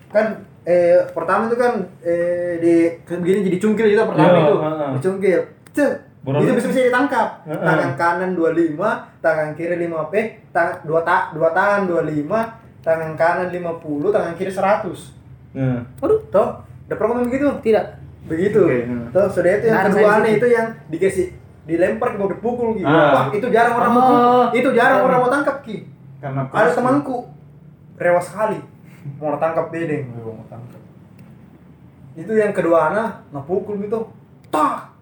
[0.07, 0.25] Kan
[0.63, 4.55] eh pertama itu kan eh di kan begini jadi cungkil juga pertama Iya, itu.
[5.01, 5.41] cungkil.
[5.73, 5.93] Cek.
[6.27, 7.27] Itu bisa bisa ditangkap.
[7.47, 8.75] Tangan kanan 25,
[9.17, 10.15] tangan kiri 5 P,
[10.51, 12.27] tangan dua ta dua tangan 25,
[12.83, 13.63] tangan kanan 50,
[14.11, 15.15] tangan kiri 100.
[15.55, 15.79] Nah.
[15.97, 16.47] Aduh, toh,
[16.85, 17.47] udah pernah ngomong begitu?
[17.63, 17.85] Tidak.
[18.27, 19.07] begitu hmm.
[19.09, 21.27] terus sudah itu yang Nah, kedua di itu yang dikasih
[21.67, 23.11] dilempar ke bawah dipukul gitu Ah.
[23.11, 24.45] wah itu jarang orang mau Oh.
[24.55, 25.83] itu jarang orang mau tangkap ki.
[26.17, 26.75] Karena ada pasti.
[26.75, 27.17] temanku
[27.95, 28.59] rewas sekali.
[29.19, 30.81] Mau tangkap bedeng mau tangkap.
[32.15, 34.09] Itu yang kedua anak ngepukul gitu.
[34.47, 34.95] Tak!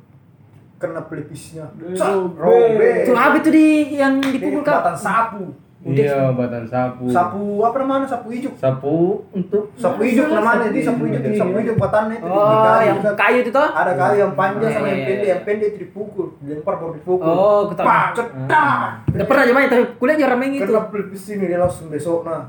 [0.75, 1.69] Kena pelipisnya.
[1.95, 3.07] Cak, robek.
[3.07, 4.83] Itu apa itu di yang dipukul kak?
[4.83, 5.43] batang sapu
[5.85, 7.05] Iya, batan sapu.
[7.07, 11.77] sapu apa namanya sapu hijau Sapu untuk sapu hijau namanya itu sapu hijau sapu hijau
[11.77, 13.69] batannya itu Oh, yang kayu itu toh?
[13.69, 15.29] ada kayu yang panjang sama yang Iya, iya, pendek iya.
[15.29, 17.85] yang pendek itu dipukul dilempar baru dipukul Oh, ketahuan.
[17.87, 18.81] Pak, cetak
[19.13, 20.65] Udah pernah aja main tapi kuliah jarang main gitu.
[20.65, 22.41] kena pelipis ini dia langsung besok nah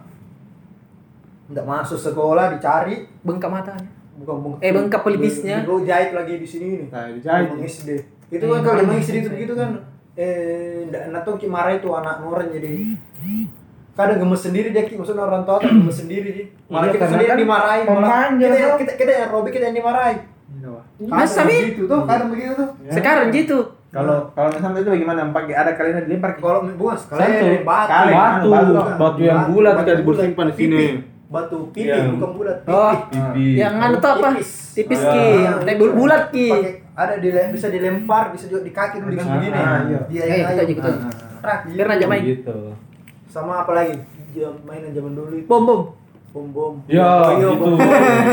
[1.46, 3.76] nggak masuk sekolah dicari Bengkak mata.
[4.16, 5.56] bukan bengkak Eh, bengkak pelipisnya.
[5.62, 7.52] Gue jahit lagi di sini nih Nah, dijahit.
[7.60, 7.90] SD
[8.26, 9.70] itu kan kalau SD itu begitu kan
[10.16, 12.96] eh nggak nggak tahu marah itu anak orang jadi
[13.96, 17.26] kadang gemes sendiri dia maksudnya orang tua kan gemes sendiri sih malah Iya, kita sendiri
[17.26, 18.76] kan dimarahin malah kita, toh.
[18.76, 20.72] kita kita yang Robi kita yang dimarahin Gitu,
[21.06, 21.56] Kadang Mi?
[21.60, 23.58] begitu tuh kadang begitu tuh Sekarang gitu.
[23.86, 25.20] Kalau kalau misalnya itu bagaimana?
[25.30, 27.16] Pakai ada kalian dilempar ke kalau bukan Santu.
[27.16, 28.72] sekali batu batu, Batu.
[28.96, 30.84] batu yang bulat Batu tidak disimpan di sini.
[31.26, 32.12] Batu pipi Iya.
[32.12, 32.72] bukan bulat pipi.
[32.72, 33.46] Oh, Pipi.
[33.56, 34.28] yang anu tuh apa?
[34.32, 34.50] Tipis.
[34.74, 35.12] Tipis Ah.
[35.12, 35.26] ki.
[35.64, 36.48] Kayak bul- bulat ki.
[36.48, 37.14] Pakai ada
[37.50, 39.98] bisa dilempar bisa juga di kaki dulu begini ah, iya.
[40.06, 40.60] dia Eh, yang kita ayo.
[40.60, 41.00] aja, kita aja.
[41.36, 41.76] Trak, gitu.
[41.76, 42.22] Pernah aja main.
[42.22, 42.56] Gitu.
[43.36, 44.00] Sama apa lagi
[44.64, 45.80] mainan zaman dulu itu Bom bom.
[46.32, 47.52] bom bom Ya, iya, gitu.
[47.54, 47.88] bom bom.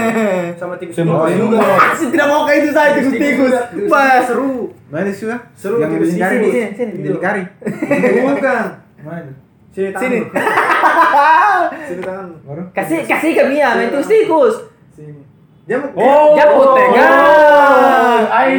[0.60, 3.52] sama tikus Sama tikus juga Asli tidak mau kayak itu saya Tikus tikus
[3.88, 4.24] Pas.
[4.24, 5.42] seru Mana sih Wak?
[5.54, 6.40] Seru, yang di kari.
[6.40, 6.52] tikus.
[6.52, 7.44] Sini, sini, Di kari.
[8.24, 8.66] bukan
[9.02, 9.34] Mana itu?
[9.74, 10.20] sini tangan Sini.
[11.84, 12.26] sini tangan?
[12.72, 14.56] Kasih kasih ke Mia main tikus tikus.
[14.94, 15.20] sini
[15.64, 16.36] dia mau Oh.
[16.36, 17.16] Jampot tegang.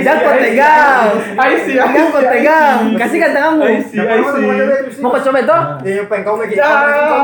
[0.01, 0.09] See,
[0.41, 1.21] tegang.
[1.61, 1.77] See.
[1.77, 2.97] tegang.
[2.97, 3.61] Kasihkan tanganmu.
[3.61, 4.49] I see, I see.
[4.97, 5.57] Mau kau coba itu?
[5.83, 6.69] Ya, yang pengen kau lagi, Ya.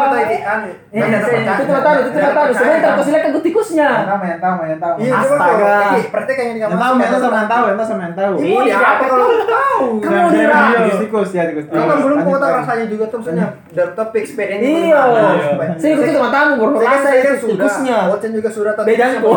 [0.08, 0.68] lagi, anu.
[0.90, 2.52] Eh, itu mata lu, itu ada mata lu.
[2.52, 2.96] Sebenarnya percaya.
[2.96, 3.88] kau silakan ke tikusnya.
[4.02, 4.94] Tahu, yang tahu, yang tahu.
[4.96, 5.44] Iya, coba.
[5.50, 8.32] Lagi, praktek yang tahu, yang tahu sama yang tahu, yang tahu sama yang tahu.
[8.40, 9.84] Dia apa kalau tahu?
[10.00, 10.58] Kamu Yang dira.
[10.60, 11.64] dari tikus, tikus ya tikus.
[11.66, 12.00] Kan tikus.
[12.02, 15.02] belum kau tahu rasanya juga tuh maksudnya dari tapi experience Iya.
[15.76, 17.50] Sini ikut sama tamu baru rasa itu sudah.
[17.56, 17.98] tikusnya.
[18.10, 18.84] Ocen juga sudah tahu.
[18.84, 19.36] Beda kok.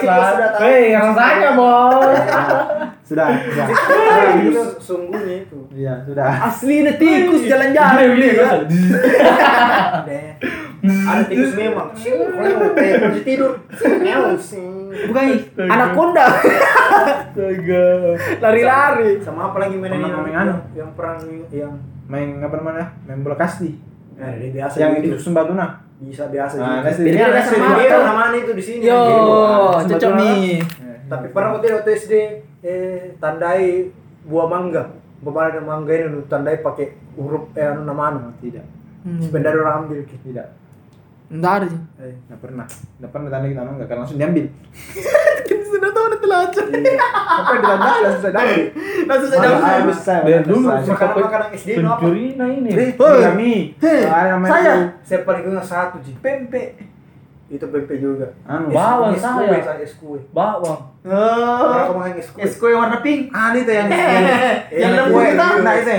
[0.00, 0.46] Sudah rasa.
[0.52, 0.62] tahu.
[0.62, 2.18] Eh, rasanya, Bos.
[3.10, 3.66] Sudah, sudah.
[4.38, 5.58] Itu sungguhnya itu.
[5.74, 6.46] Iya, sudah.
[6.46, 8.06] Asli nih tikus jalan-jalan.
[8.14, 8.50] Iya.
[10.06, 10.26] Deh.
[10.80, 11.90] Ada tikus memang.
[11.90, 13.52] Eh, kunci tidur.
[13.98, 14.38] Meow.
[15.10, 15.24] Bukan
[15.58, 16.26] anaconda.
[16.30, 17.86] Astaga.
[18.38, 19.18] Lari-lari.
[19.18, 20.54] Sama apa lagi mainan Pernah yang main anu?
[20.72, 21.18] yang perang
[21.50, 21.74] yang
[22.06, 22.86] Main apa namanya?
[23.06, 23.74] Main bola kasti.
[24.14, 25.14] Nah, dia biasa Yang gitu.
[25.14, 25.66] di Sumba Tuna.
[26.00, 26.90] bisa biasa Nah, juga.
[26.96, 28.02] Beda beda kasti sama Tuh.
[28.06, 28.82] namanya itu di sini.
[28.86, 29.02] Yo,
[29.84, 30.46] cocok nih.
[31.10, 32.12] Tapi pernah waktu itu waktu SD
[32.62, 33.90] eh tandai
[34.22, 34.94] buah mangga.
[35.20, 38.30] Bapak ada mangga ini tandai pakai huruf eh anu nama anu.
[38.38, 38.64] Tidak,
[39.20, 40.16] Sepeda orang ambil gitu.
[40.22, 40.54] tidak.
[41.30, 41.80] Enggak ada sih.
[42.02, 42.66] Eh, Nggak pernah.
[42.98, 44.44] Nggak pernah tanda kita nggak kan langsung diambil.
[45.70, 46.66] Sudah tahu udah telanjang.
[46.66, 48.64] Apa yang ditanda langsung saya diambil.
[49.06, 50.14] Langsung saya bisa.
[50.26, 50.82] Dari dulu Saya.
[50.90, 51.94] Makanan-makanan SD itu apa?
[52.02, 52.70] pencuri nah ini.
[52.98, 53.52] Kami.
[54.50, 54.72] Saya.
[55.06, 56.12] Saya paling satu Ji.
[56.18, 56.89] Pempe.
[57.50, 58.30] Itu pempek juga.
[58.46, 59.50] Anu, bawang Es saya.
[59.50, 60.18] kue, es kue.
[60.30, 60.80] Bawang.
[61.02, 61.58] Oh.
[61.60, 62.40] Pernah kamu makan es kue?
[62.40, 63.34] Es kue warna pink.
[63.34, 64.24] Ah, itu yang yang
[64.70, 65.46] Yang yang kue, kue gitu.
[65.60, 65.90] Nah, itu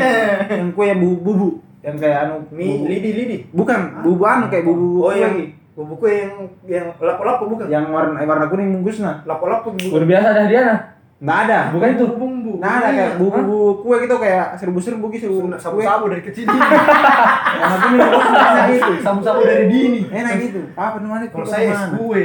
[0.50, 1.50] yang kue yang bubu-bubu.
[1.82, 3.38] Yang kayak anu Mie bubu- lidi lidi.
[3.52, 5.36] Bukan, bubu anu kayak bubu Oh kue yang
[5.72, 6.34] bubuk kue yang
[6.64, 7.68] yang lapo-lapo bukan?
[7.68, 9.28] Yang warna eh, warna kuning bungkusnya.
[9.28, 10.08] Lapo-lapo Udah bukan?
[10.08, 10.80] biasa dah dia nah.
[11.22, 11.60] Nggak ada.
[11.70, 12.06] Bukan itu.
[12.18, 12.54] bumbu.
[12.58, 15.28] Nggak ada kayak bubu kue gitu kayak serbu-serbu gitu.
[15.56, 16.50] sabu-sabu dari kecil.
[16.50, 18.92] Bungkusnya enak gitu.
[19.06, 20.02] Sabu-sabu dari dini.
[20.10, 20.62] Enak gitu.
[20.74, 21.30] Apa namanya?
[21.30, 22.24] Kalau Kue saya es kue.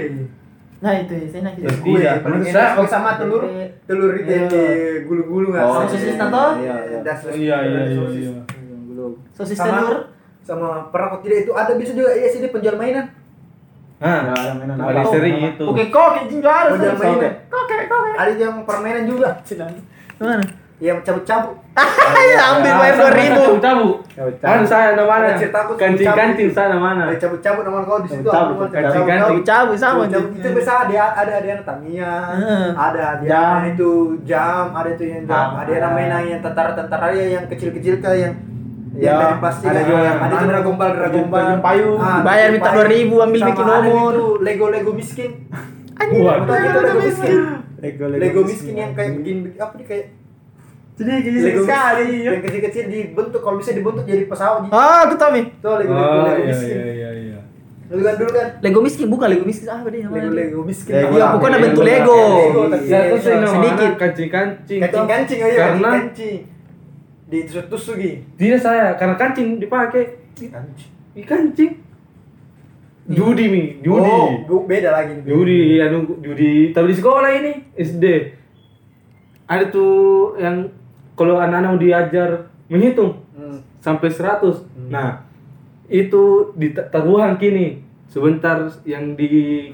[0.76, 3.42] Nah itu saya nak Es Kue Iya, paling menurut enak saya- sama telur
[3.84, 5.04] telur itu yang Iya.
[5.04, 5.64] gulu-gulu nggak?
[5.64, 6.44] Oh, sosis tanto?
[6.56, 6.98] Iya, iya.
[7.32, 8.24] Iya, iya, iya, sosis.
[8.28, 9.54] iya.
[9.56, 9.96] Telur.
[10.40, 13.08] Sama pernah kok tidak itu ada bisa juga ya sini penjual mainan.
[13.96, 15.08] Nah, Ya, ada mainan apa?
[15.08, 15.64] sering itu.
[15.64, 16.76] Oke kok jinjo harus.
[16.76, 17.32] Penjual mainan.
[17.48, 18.10] Oke, oke.
[18.12, 19.30] Ada yang permainan juga.
[20.20, 20.44] Mana?
[20.76, 21.56] yang cabut-cabut.
[22.36, 23.96] ambil bayar dua ribu Cabut.
[24.36, 25.32] Kan saya mana?
[25.32, 27.08] Ada cerita aku Kancing-kancing sana mana?
[27.08, 28.28] Ada cabut-cabut nama kau di situ.
[28.28, 29.08] Cabut-cabut, aku cabut-cabut.
[29.08, 29.44] cabut-cabut.
[29.48, 30.36] cabut sama Cabut-cabut.
[30.36, 32.66] Itu biasa ada ada ada yang Tamiya, Heeh.
[32.76, 33.40] ada ada
[33.72, 33.90] itu
[34.28, 35.64] jam, ada itu yang jam, Ah.
[35.64, 38.34] ada yang mainan yang tentara-tentara ya yang kecil-kecil kayak yang
[38.96, 42.00] Ya, yang dari plastik ada juga yang yang ada anu, dragombal dragombal payung.
[42.22, 44.14] Bayar minta 2.000, ambil Sama bikin nomor.
[44.40, 45.30] Lego Lego miskin
[45.94, 47.38] anjing itu Lego miskin
[47.76, 50.04] Lego Lego miskin yang kayak begini apa nih kayak
[50.96, 52.08] Jadi kecil Lego sekali.
[52.22, 54.72] yang kecil-kecil dibentuk kalau bisa dibentuk jadi pesawat gitu.
[54.72, 56.72] ah aku tahu nih Tuh Lego Lego Oh Lego iya miskin.
[56.74, 57.38] iya iya iya.
[57.86, 60.92] Dulu kan dulu kan Lego miskin bukan Lego miskin apa dia namanya Lego Lego miskin.
[60.92, 61.84] Lego Iya, pokoknya Lego bentuk?
[61.84, 62.20] Lego.
[62.32, 63.92] Lego, nama sedikit.
[63.94, 64.80] kancing-kancing.
[64.80, 65.46] Kancing-kancing toh.
[65.46, 66.38] aja Karena kancing.
[67.26, 68.22] Ditusuk-tusuk gitu.
[68.36, 70.90] tidak saya karena kancing dipakai Kancing.
[71.18, 71.72] Kancing.
[73.06, 74.10] Judi mi, judi.
[74.44, 75.24] Oh, beda lagi nih.
[75.24, 76.70] Judi, anu judi.
[76.70, 78.04] Tapi di sekolah ini SD
[79.44, 79.90] ada tuh
[80.36, 80.70] yang
[81.14, 82.28] kalau anak-anak mau diajar
[82.66, 83.62] menghitung Hmm.
[83.78, 84.66] sampai 100.
[84.86, 85.22] Nah,
[85.86, 87.78] itu di ta- taruhan kini.
[88.06, 89.70] Sebentar yang di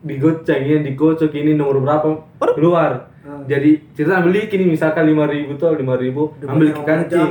[0.00, 2.08] digoceng ya, digocok ini nomor berapa
[2.52, 3.13] keluar.
[3.44, 7.30] Jadi cerita beli kini misalkan 5000 tuh 5000 ambil ke kancing.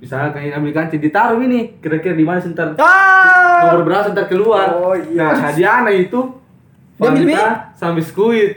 [0.00, 4.66] Misalkan ini ambil kancing ditaruh ini kira-kira di mana sebentar ah nomor berapa sebentar keluar.
[4.72, 5.28] Oh, iya.
[5.28, 6.20] Nah, hadiahnya itu
[6.96, 7.44] ambil Fanta
[7.76, 8.52] sampai skuit.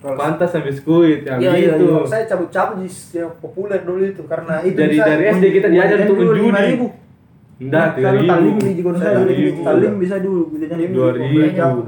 [0.00, 1.72] Kalau- Fanta sampai skuit yang Iya, iya.
[1.74, 5.96] Kalau saya cabut-cabut di yang populer dulu itu karena itu Dari dari SD kita diajar
[6.06, 6.74] untuk menjudi.
[7.60, 8.30] Enggak, tiga Kalau ribu.
[8.32, 9.20] talim di Gunung Saya
[9.60, 11.80] Talim, bisa dulu belinya Talim Dua dulu, ribu.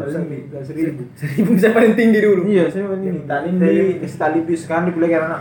[0.69, 1.03] seribu.
[1.17, 2.41] seribu bisa paling tinggi dulu.
[2.45, 3.69] Iya, saya ini talim di
[4.13, 5.39] talim di sekarang di kuliah karena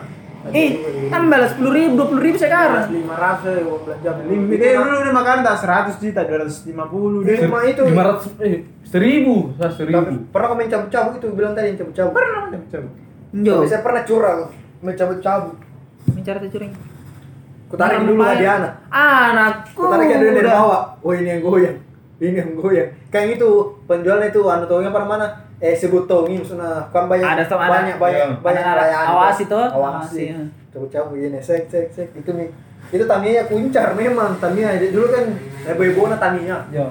[0.50, 0.70] eh
[1.12, 2.89] tambah lah sepuluh ribu dua puluh ribu sekarang.
[2.89, 7.38] Lima ratus uang belanja Limit deh dulu dia makan tak 100 juta 250 deh.
[7.46, 7.84] Cuma itu.
[7.86, 8.56] 500 eh
[8.88, 10.34] 1000, saya Tapi 1000.
[10.34, 12.13] pernah kau main cabut-cabut itu bilang tadi yang cabut-cabut.
[12.15, 12.41] Pernah.
[13.32, 14.39] Jo Tapi saya pernah curang
[14.82, 15.56] main cabut-cabut.
[16.10, 16.82] Mencari tercurang ku
[17.75, 19.77] tarik dulu Adiana anakku.
[19.77, 21.77] Ku tarik dulu dari bawah oh ini yang goyang.
[22.21, 22.89] Ini yang goyang.
[23.10, 23.49] Kayak itu
[23.86, 25.27] penjualnya itu anu tongnya pada mana?
[25.62, 27.69] Eh sebut tongi maksudnya kan banyak Ada, Tom, ada.
[27.69, 28.38] banyak banyak Iya.
[28.41, 30.41] banyak perayaan Awas itu, awas iya.
[30.73, 31.38] cabut-cabut ini.
[31.38, 32.10] Sek sek sek.
[32.17, 32.49] Itu nih.
[32.89, 35.25] Itu Tamiya kuncar memang Tamiya dulu kan
[35.69, 36.89] heboh-hebohnya Tamiya Yo.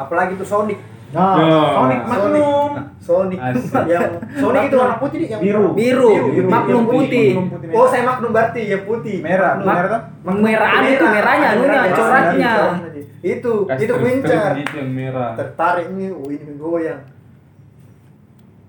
[0.00, 1.58] apalagi tuh Sonic Nah, Yo.
[1.74, 2.70] Sonic Magnum.
[3.02, 3.82] Sonic Asik.
[3.90, 5.74] yang Sonic itu warna putih yang Biru.
[5.74, 6.46] biru, Biru.
[6.46, 7.34] magnum putih
[7.74, 9.18] Oh, saya Magnum berarti yang putih.
[9.18, 9.74] merah, Magnum.
[9.74, 10.02] merah tuh.
[10.38, 12.52] merah itu merahnya anunya merah, coraknya.
[13.20, 14.50] Itu, itu kuncar.
[14.54, 15.30] Gitu yang merah.
[15.34, 17.02] Tertarik nih, oh ini goyang.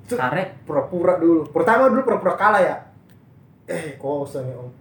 [0.09, 1.47] Tarik Pura-pura dulu.
[1.47, 2.75] Pertama dulu pura-pura kalah ya.
[3.63, 4.71] Eh, kosong ya, Om.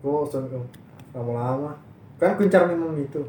[0.00, 0.64] Kosong, Om.
[1.12, 1.76] Lama-lama.
[2.16, 3.20] Kan kuncar memang itu.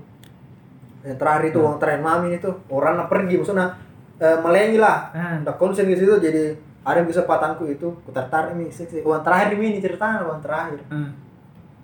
[1.06, 3.78] Yang terakhir itu uang terakhir mami itu orang pergi maksudnya
[4.18, 4.98] eh, melengi lah.
[5.12, 5.38] Ah.
[5.40, 9.02] Udah konsen ke situ jadi ada yang bisa patangku itu ku tertarik sik, sik.
[9.02, 11.18] uang terakhir ini ceritanya uang terakhir Hmm.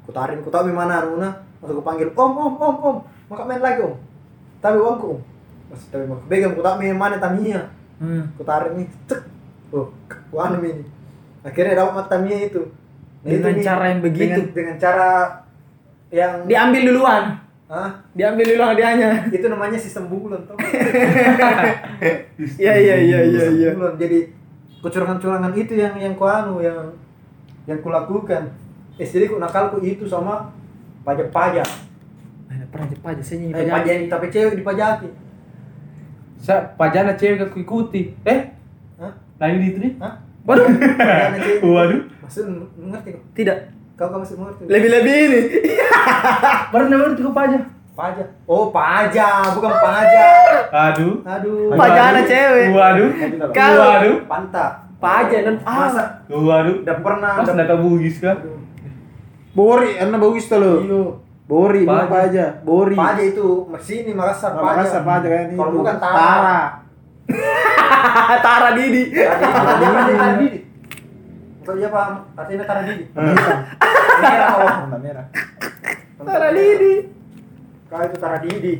[0.01, 3.34] ku tarik ku tahu di mana Runa waktu ku panggil om om om om mau
[3.34, 3.97] kak main lagi om
[4.57, 5.19] tapi uangku om
[5.67, 7.65] pas tapi mau pegang ku tahu main mana Tamiya
[7.97, 8.29] Hmm.
[8.34, 9.21] ku tarik nih cek
[9.73, 10.86] oh ku anu ini
[11.41, 12.62] akhirnya dapat mata Tamiya itu
[13.21, 14.21] Dengan nih, cara yang begitu.
[14.21, 15.10] dengan, dengan cara
[16.10, 17.40] yang diambil duluan
[17.71, 18.03] Hah?
[18.12, 20.60] diambil duluan hadiahnya itu namanya sistem bulan tuh
[22.60, 24.27] iya iya iya iya iya bulan jadi
[24.84, 26.91] kecurangan-curangan itu yang yang ku anu yang
[27.63, 28.51] yang ku lakukan
[28.99, 30.51] eh jadi ku nakalku itu sama
[31.07, 31.63] pajak-pajak
[32.51, 35.07] Ada pernah aja saya eh, pajak yang tapi cewek dipajaki
[36.41, 38.17] Saya pajana cewek aku ikuti.
[38.25, 38.49] Eh,
[38.97, 39.13] Hah?
[39.38, 39.93] lain di itu nih.
[40.01, 40.17] Hah?
[40.41, 41.62] waduh Pajak.
[41.77, 42.01] Waduh.
[42.25, 42.43] Maksud
[42.81, 43.23] mengerti kok?
[43.38, 43.57] tidak
[43.93, 44.63] Kau kau masih mengerti?
[44.65, 45.39] lebih lebih ini
[46.73, 47.63] Baru namanya itu pajak.
[47.91, 48.27] Pajak.
[48.47, 50.63] Oh, pajak, bukan pajak.
[50.71, 51.15] Aduh.
[51.21, 51.75] Aduh.
[51.75, 52.71] Pajana cewek.
[52.71, 53.10] Waduh.
[53.51, 54.15] Kalau- Waduh.
[54.25, 54.71] Pantat.
[55.01, 56.86] pajak dan Masa ah Waduh.
[56.86, 58.38] udah pernah Pas nak bugis kan?
[59.51, 60.73] Bori, karena bagus tuh lo.
[60.80, 61.01] Iyo.
[61.43, 62.08] Bori, Pajak.
[62.08, 62.45] apa aja?
[62.63, 62.95] Bori.
[62.95, 63.47] Pajak itu
[63.82, 64.65] sini Makassar pajak.
[64.71, 65.56] Makassar pajak kayak ini.
[65.60, 66.60] Kalau bukan Tara.
[68.41, 70.47] Tara Didi Tadi tadi
[71.71, 71.79] tadi tadi.
[71.79, 73.05] Untuk dia paham artinya Tara Didi.
[73.15, 75.25] Merah kalau Tanda merah.
[76.21, 76.93] Tara Didi
[77.88, 78.73] kau itu Tara Didi.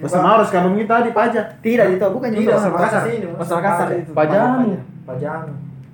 [0.00, 1.46] Bahasa Maros kalau kita di pajak.
[1.60, 3.26] tidak itu bukan Tidak, Makassar sini.
[3.28, 4.80] Makassar Makassar itu Pajamu.
[5.04, 5.40] Pajak.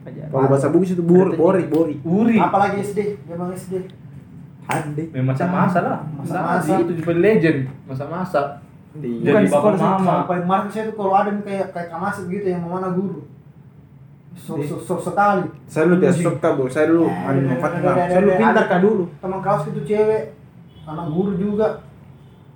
[0.07, 0.27] Pajak.
[0.31, 1.99] Kalau bahasa Bugis itu bor, bori, bori.
[2.07, 2.39] Uri.
[2.39, 3.91] Apalagi SD, memang SD.
[4.71, 5.11] Ande.
[5.11, 5.99] Memang masa-masa lah.
[6.15, 6.71] Masa-masa.
[6.71, 7.59] Masa itu juga legend.
[7.91, 8.43] Masa-masa.
[8.97, 10.15] Di Jadi Bukan bapak sekolah mama.
[10.25, 13.27] paling marah saya tuh kalau ada yang kayak kayak kamas begitu yang mau mana guru.
[14.37, 15.49] So so so sekali.
[15.65, 17.95] saya dulu tidak suka bu, saya dulu anu manfaatkan.
[18.13, 19.05] Saya dulu pintar kan dulu.
[19.19, 20.23] Teman kelas itu cewek,
[20.85, 21.69] anak guru juga.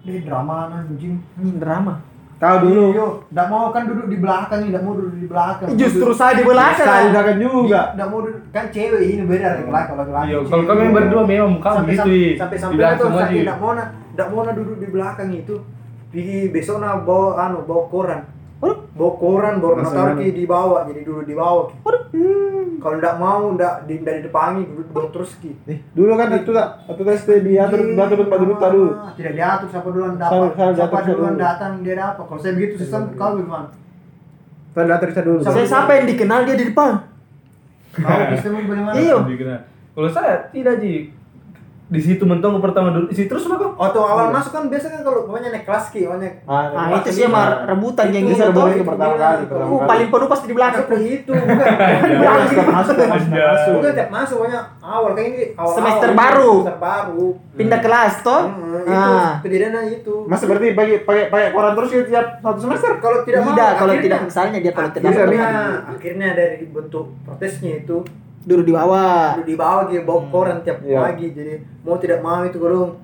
[0.04, 1.20] Dia drama anjing.
[1.40, 2.00] ini drama
[2.40, 2.96] Kau dulu.
[2.96, 5.76] Yo, nggak mau kan duduk di belakang, nggak mau duduk di belakang.
[5.76, 6.88] Justru saya di belakang.
[6.88, 7.80] Saya juga juga.
[7.92, 10.24] Nggak mau duduk kan cewek ini beda lagi laki kalau laki.
[10.32, 13.38] Iya, kalau kami berdua memang kamu sampai, gitu, sampai, sampai Di belakang Ji.
[13.44, 13.72] nggak mau
[14.16, 15.56] nggak mau duduk di belakang itu.
[16.08, 18.20] Pergi besok na bawa anu bawa koran.
[18.60, 18.78] Waduh.
[18.90, 20.20] Bawa koran, bawa Langsung taruh anu.
[20.20, 21.64] ki di bawah, jadi duduk di bawah.
[21.66, 21.76] Ki.
[21.80, 22.64] Waduh.
[22.76, 25.52] Kalau nggak mau, nggak di dari depan duduk duduk terus ki.
[25.66, 28.84] Eh, dulu kan itu tak, waktu tes diatur diatur tempat duduk dulu.
[28.90, 30.50] Ah, Tidak diatur siapa duluan Saya- dapat.
[30.54, 31.40] saya Siapa saya duluan dulu.
[31.42, 32.24] datang dia dapat.
[32.26, 33.68] Kalau saya begitu sistem kau gimana?
[34.70, 35.38] Saya diatur saya dulu.
[35.42, 36.92] Saya siapa yang dikenal dia di depan?
[37.90, 38.94] Kau sistem bagaimana?
[38.94, 39.16] Iya.
[39.24, 39.56] Dikira.
[39.90, 40.94] Kalau saya tidak Ji.
[41.90, 43.74] Di situ mentong pertama dulu, di situ terus mah kok.
[43.74, 47.10] Waktu awal masuk kan biasa kan kalau pokoknya naik kelas ki, pokoknya Ah, Nah, itu
[47.10, 48.70] sih mah rebutan yang Itu gitu baru tuh.
[48.72, 49.88] itu pertama kali, pertama Uh, kali.
[49.88, 50.86] paling penuh pasti di belakang.
[50.94, 51.66] Itu, bukan.
[52.30, 53.74] Masuk, masuk, masuk, masuk.
[53.76, 56.52] Bukan tiap masuk pokoknya awal kayak ini awal Semester baru.
[56.54, 57.24] Semester baru.
[57.52, 58.42] Pindah kelas toh.
[58.46, 59.32] Hmm, itu Nah.
[59.42, 60.14] kejadiannya itu.
[60.24, 62.90] Mas berarti pakai pakai pakai koran terus ya tiap satu semester.
[62.96, 65.48] Kalau tidak mau, Tidak, kalau tidak misalnya dia kalau tidak Bisa, bisa.
[65.88, 67.98] akhirnya dari bentuk protesnya itu
[68.40, 69.36] duduk di bawah.
[69.36, 70.98] duduk di bawah gitu bawa koran tiap Iya.
[70.98, 72.96] pagi jadi mau tidak mau itu kalau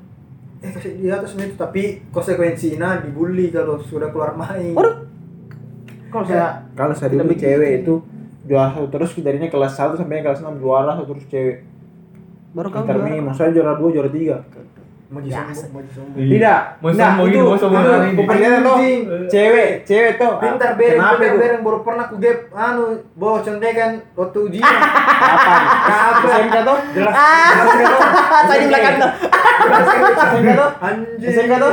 [0.57, 4.73] eh kasih di atas itu tapi konsekuensinya dibully kalau sudah keluar main.
[4.73, 5.05] Waduh.
[6.09, 7.95] Kalau saya kalau saya dulu cewek itu
[8.47, 11.57] juara satu terus darinya kelas 1 sampai kelas 6 juara satu terus cewek.
[12.57, 13.33] Baru kamu Inter juara.
[13.37, 14.66] saya juara 2 juara 3.
[15.07, 16.19] Mau disombong, mau disombong.
[16.19, 16.61] Tidak.
[16.83, 18.23] Mau Tidak, sombong ini, itu- sombong itu
[19.31, 20.33] cewek, cewek tuh.
[20.43, 24.67] Pintar bereng, pintar bereng baru pernah ku gap anu bawa contekan waktu ujian.
[25.23, 25.63] Kapan?
[25.87, 26.27] Kapan?
[26.27, 26.79] SMK tuh?
[26.93, 27.15] Jelas.
[27.15, 28.01] Ah, jelas kan tuh.
[28.47, 29.11] saya di belakang tuh.
[30.27, 30.71] SMK tuh?
[30.83, 31.31] Anjing.
[31.31, 31.73] SMK tuh?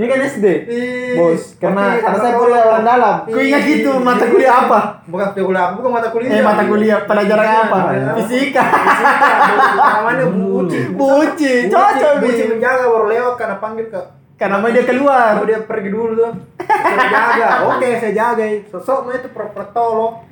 [0.00, 0.46] Ini kan SD.
[0.64, 2.64] Ih, Bos, karena karena saya kuliah.
[2.72, 3.16] orang dalam.
[3.28, 4.80] Ku ingat gitu mata kuliah apa?
[5.04, 5.74] Bukan mata kuliah, apa?
[5.76, 6.30] bukan mata kuliah.
[6.32, 7.78] Eh mata kuliah pelajaran apa?
[8.24, 8.64] Fisika.
[8.64, 9.28] Fisika.
[9.44, 9.84] Fisika.
[10.00, 10.78] Namanya buci.
[10.96, 14.00] Buci, cocok Buci menjaga baru lewat karena panggil ke
[14.40, 15.36] Karena mau dia keluar.
[15.36, 16.32] Kalau dia pergi dulu tuh.
[16.64, 17.48] Saya jaga.
[17.68, 18.44] Oke, saya jaga.
[18.72, 20.24] Sosok itu pura-pura tolong.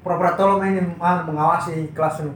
[0.00, 2.32] Pura-pura tolong ini ah, mengawasi kelas ini.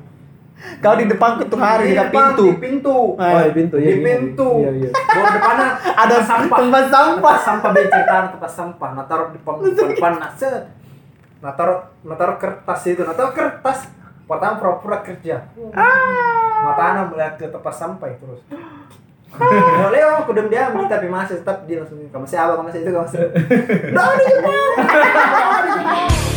[0.78, 2.44] Kau di depan ketuk hari di depan, pintu.
[2.44, 2.96] Di pintu.
[3.16, 4.02] Ah, Oh, di pintu, Di iya, iya.
[4.02, 4.50] pintu.
[4.58, 4.90] Iya, iya.
[4.90, 5.68] Bawa depannya
[6.02, 6.58] Ada sampah.
[6.58, 7.12] tempat sampah.
[7.18, 8.90] Tempat sampah becek tanah tempat sampah.
[8.92, 10.62] Nah taruh di depan depan, nah set.
[11.38, 13.02] Nah taruh nah taruh kertas itu.
[13.02, 13.78] Nah taruh kertas.
[14.22, 15.44] Pertama pura-pura kerja.
[16.62, 18.40] Mata anak melihat ke tempat sampah terus.
[19.32, 22.92] Mau Leo, aku diam diam tapi masih tetap dia langsung kamu siapa kamu siapa itu
[22.92, 23.28] kamu siapa.
[23.90, 24.04] Nah.
[24.04, 24.12] Nah,
[25.64, 26.31] Jepang.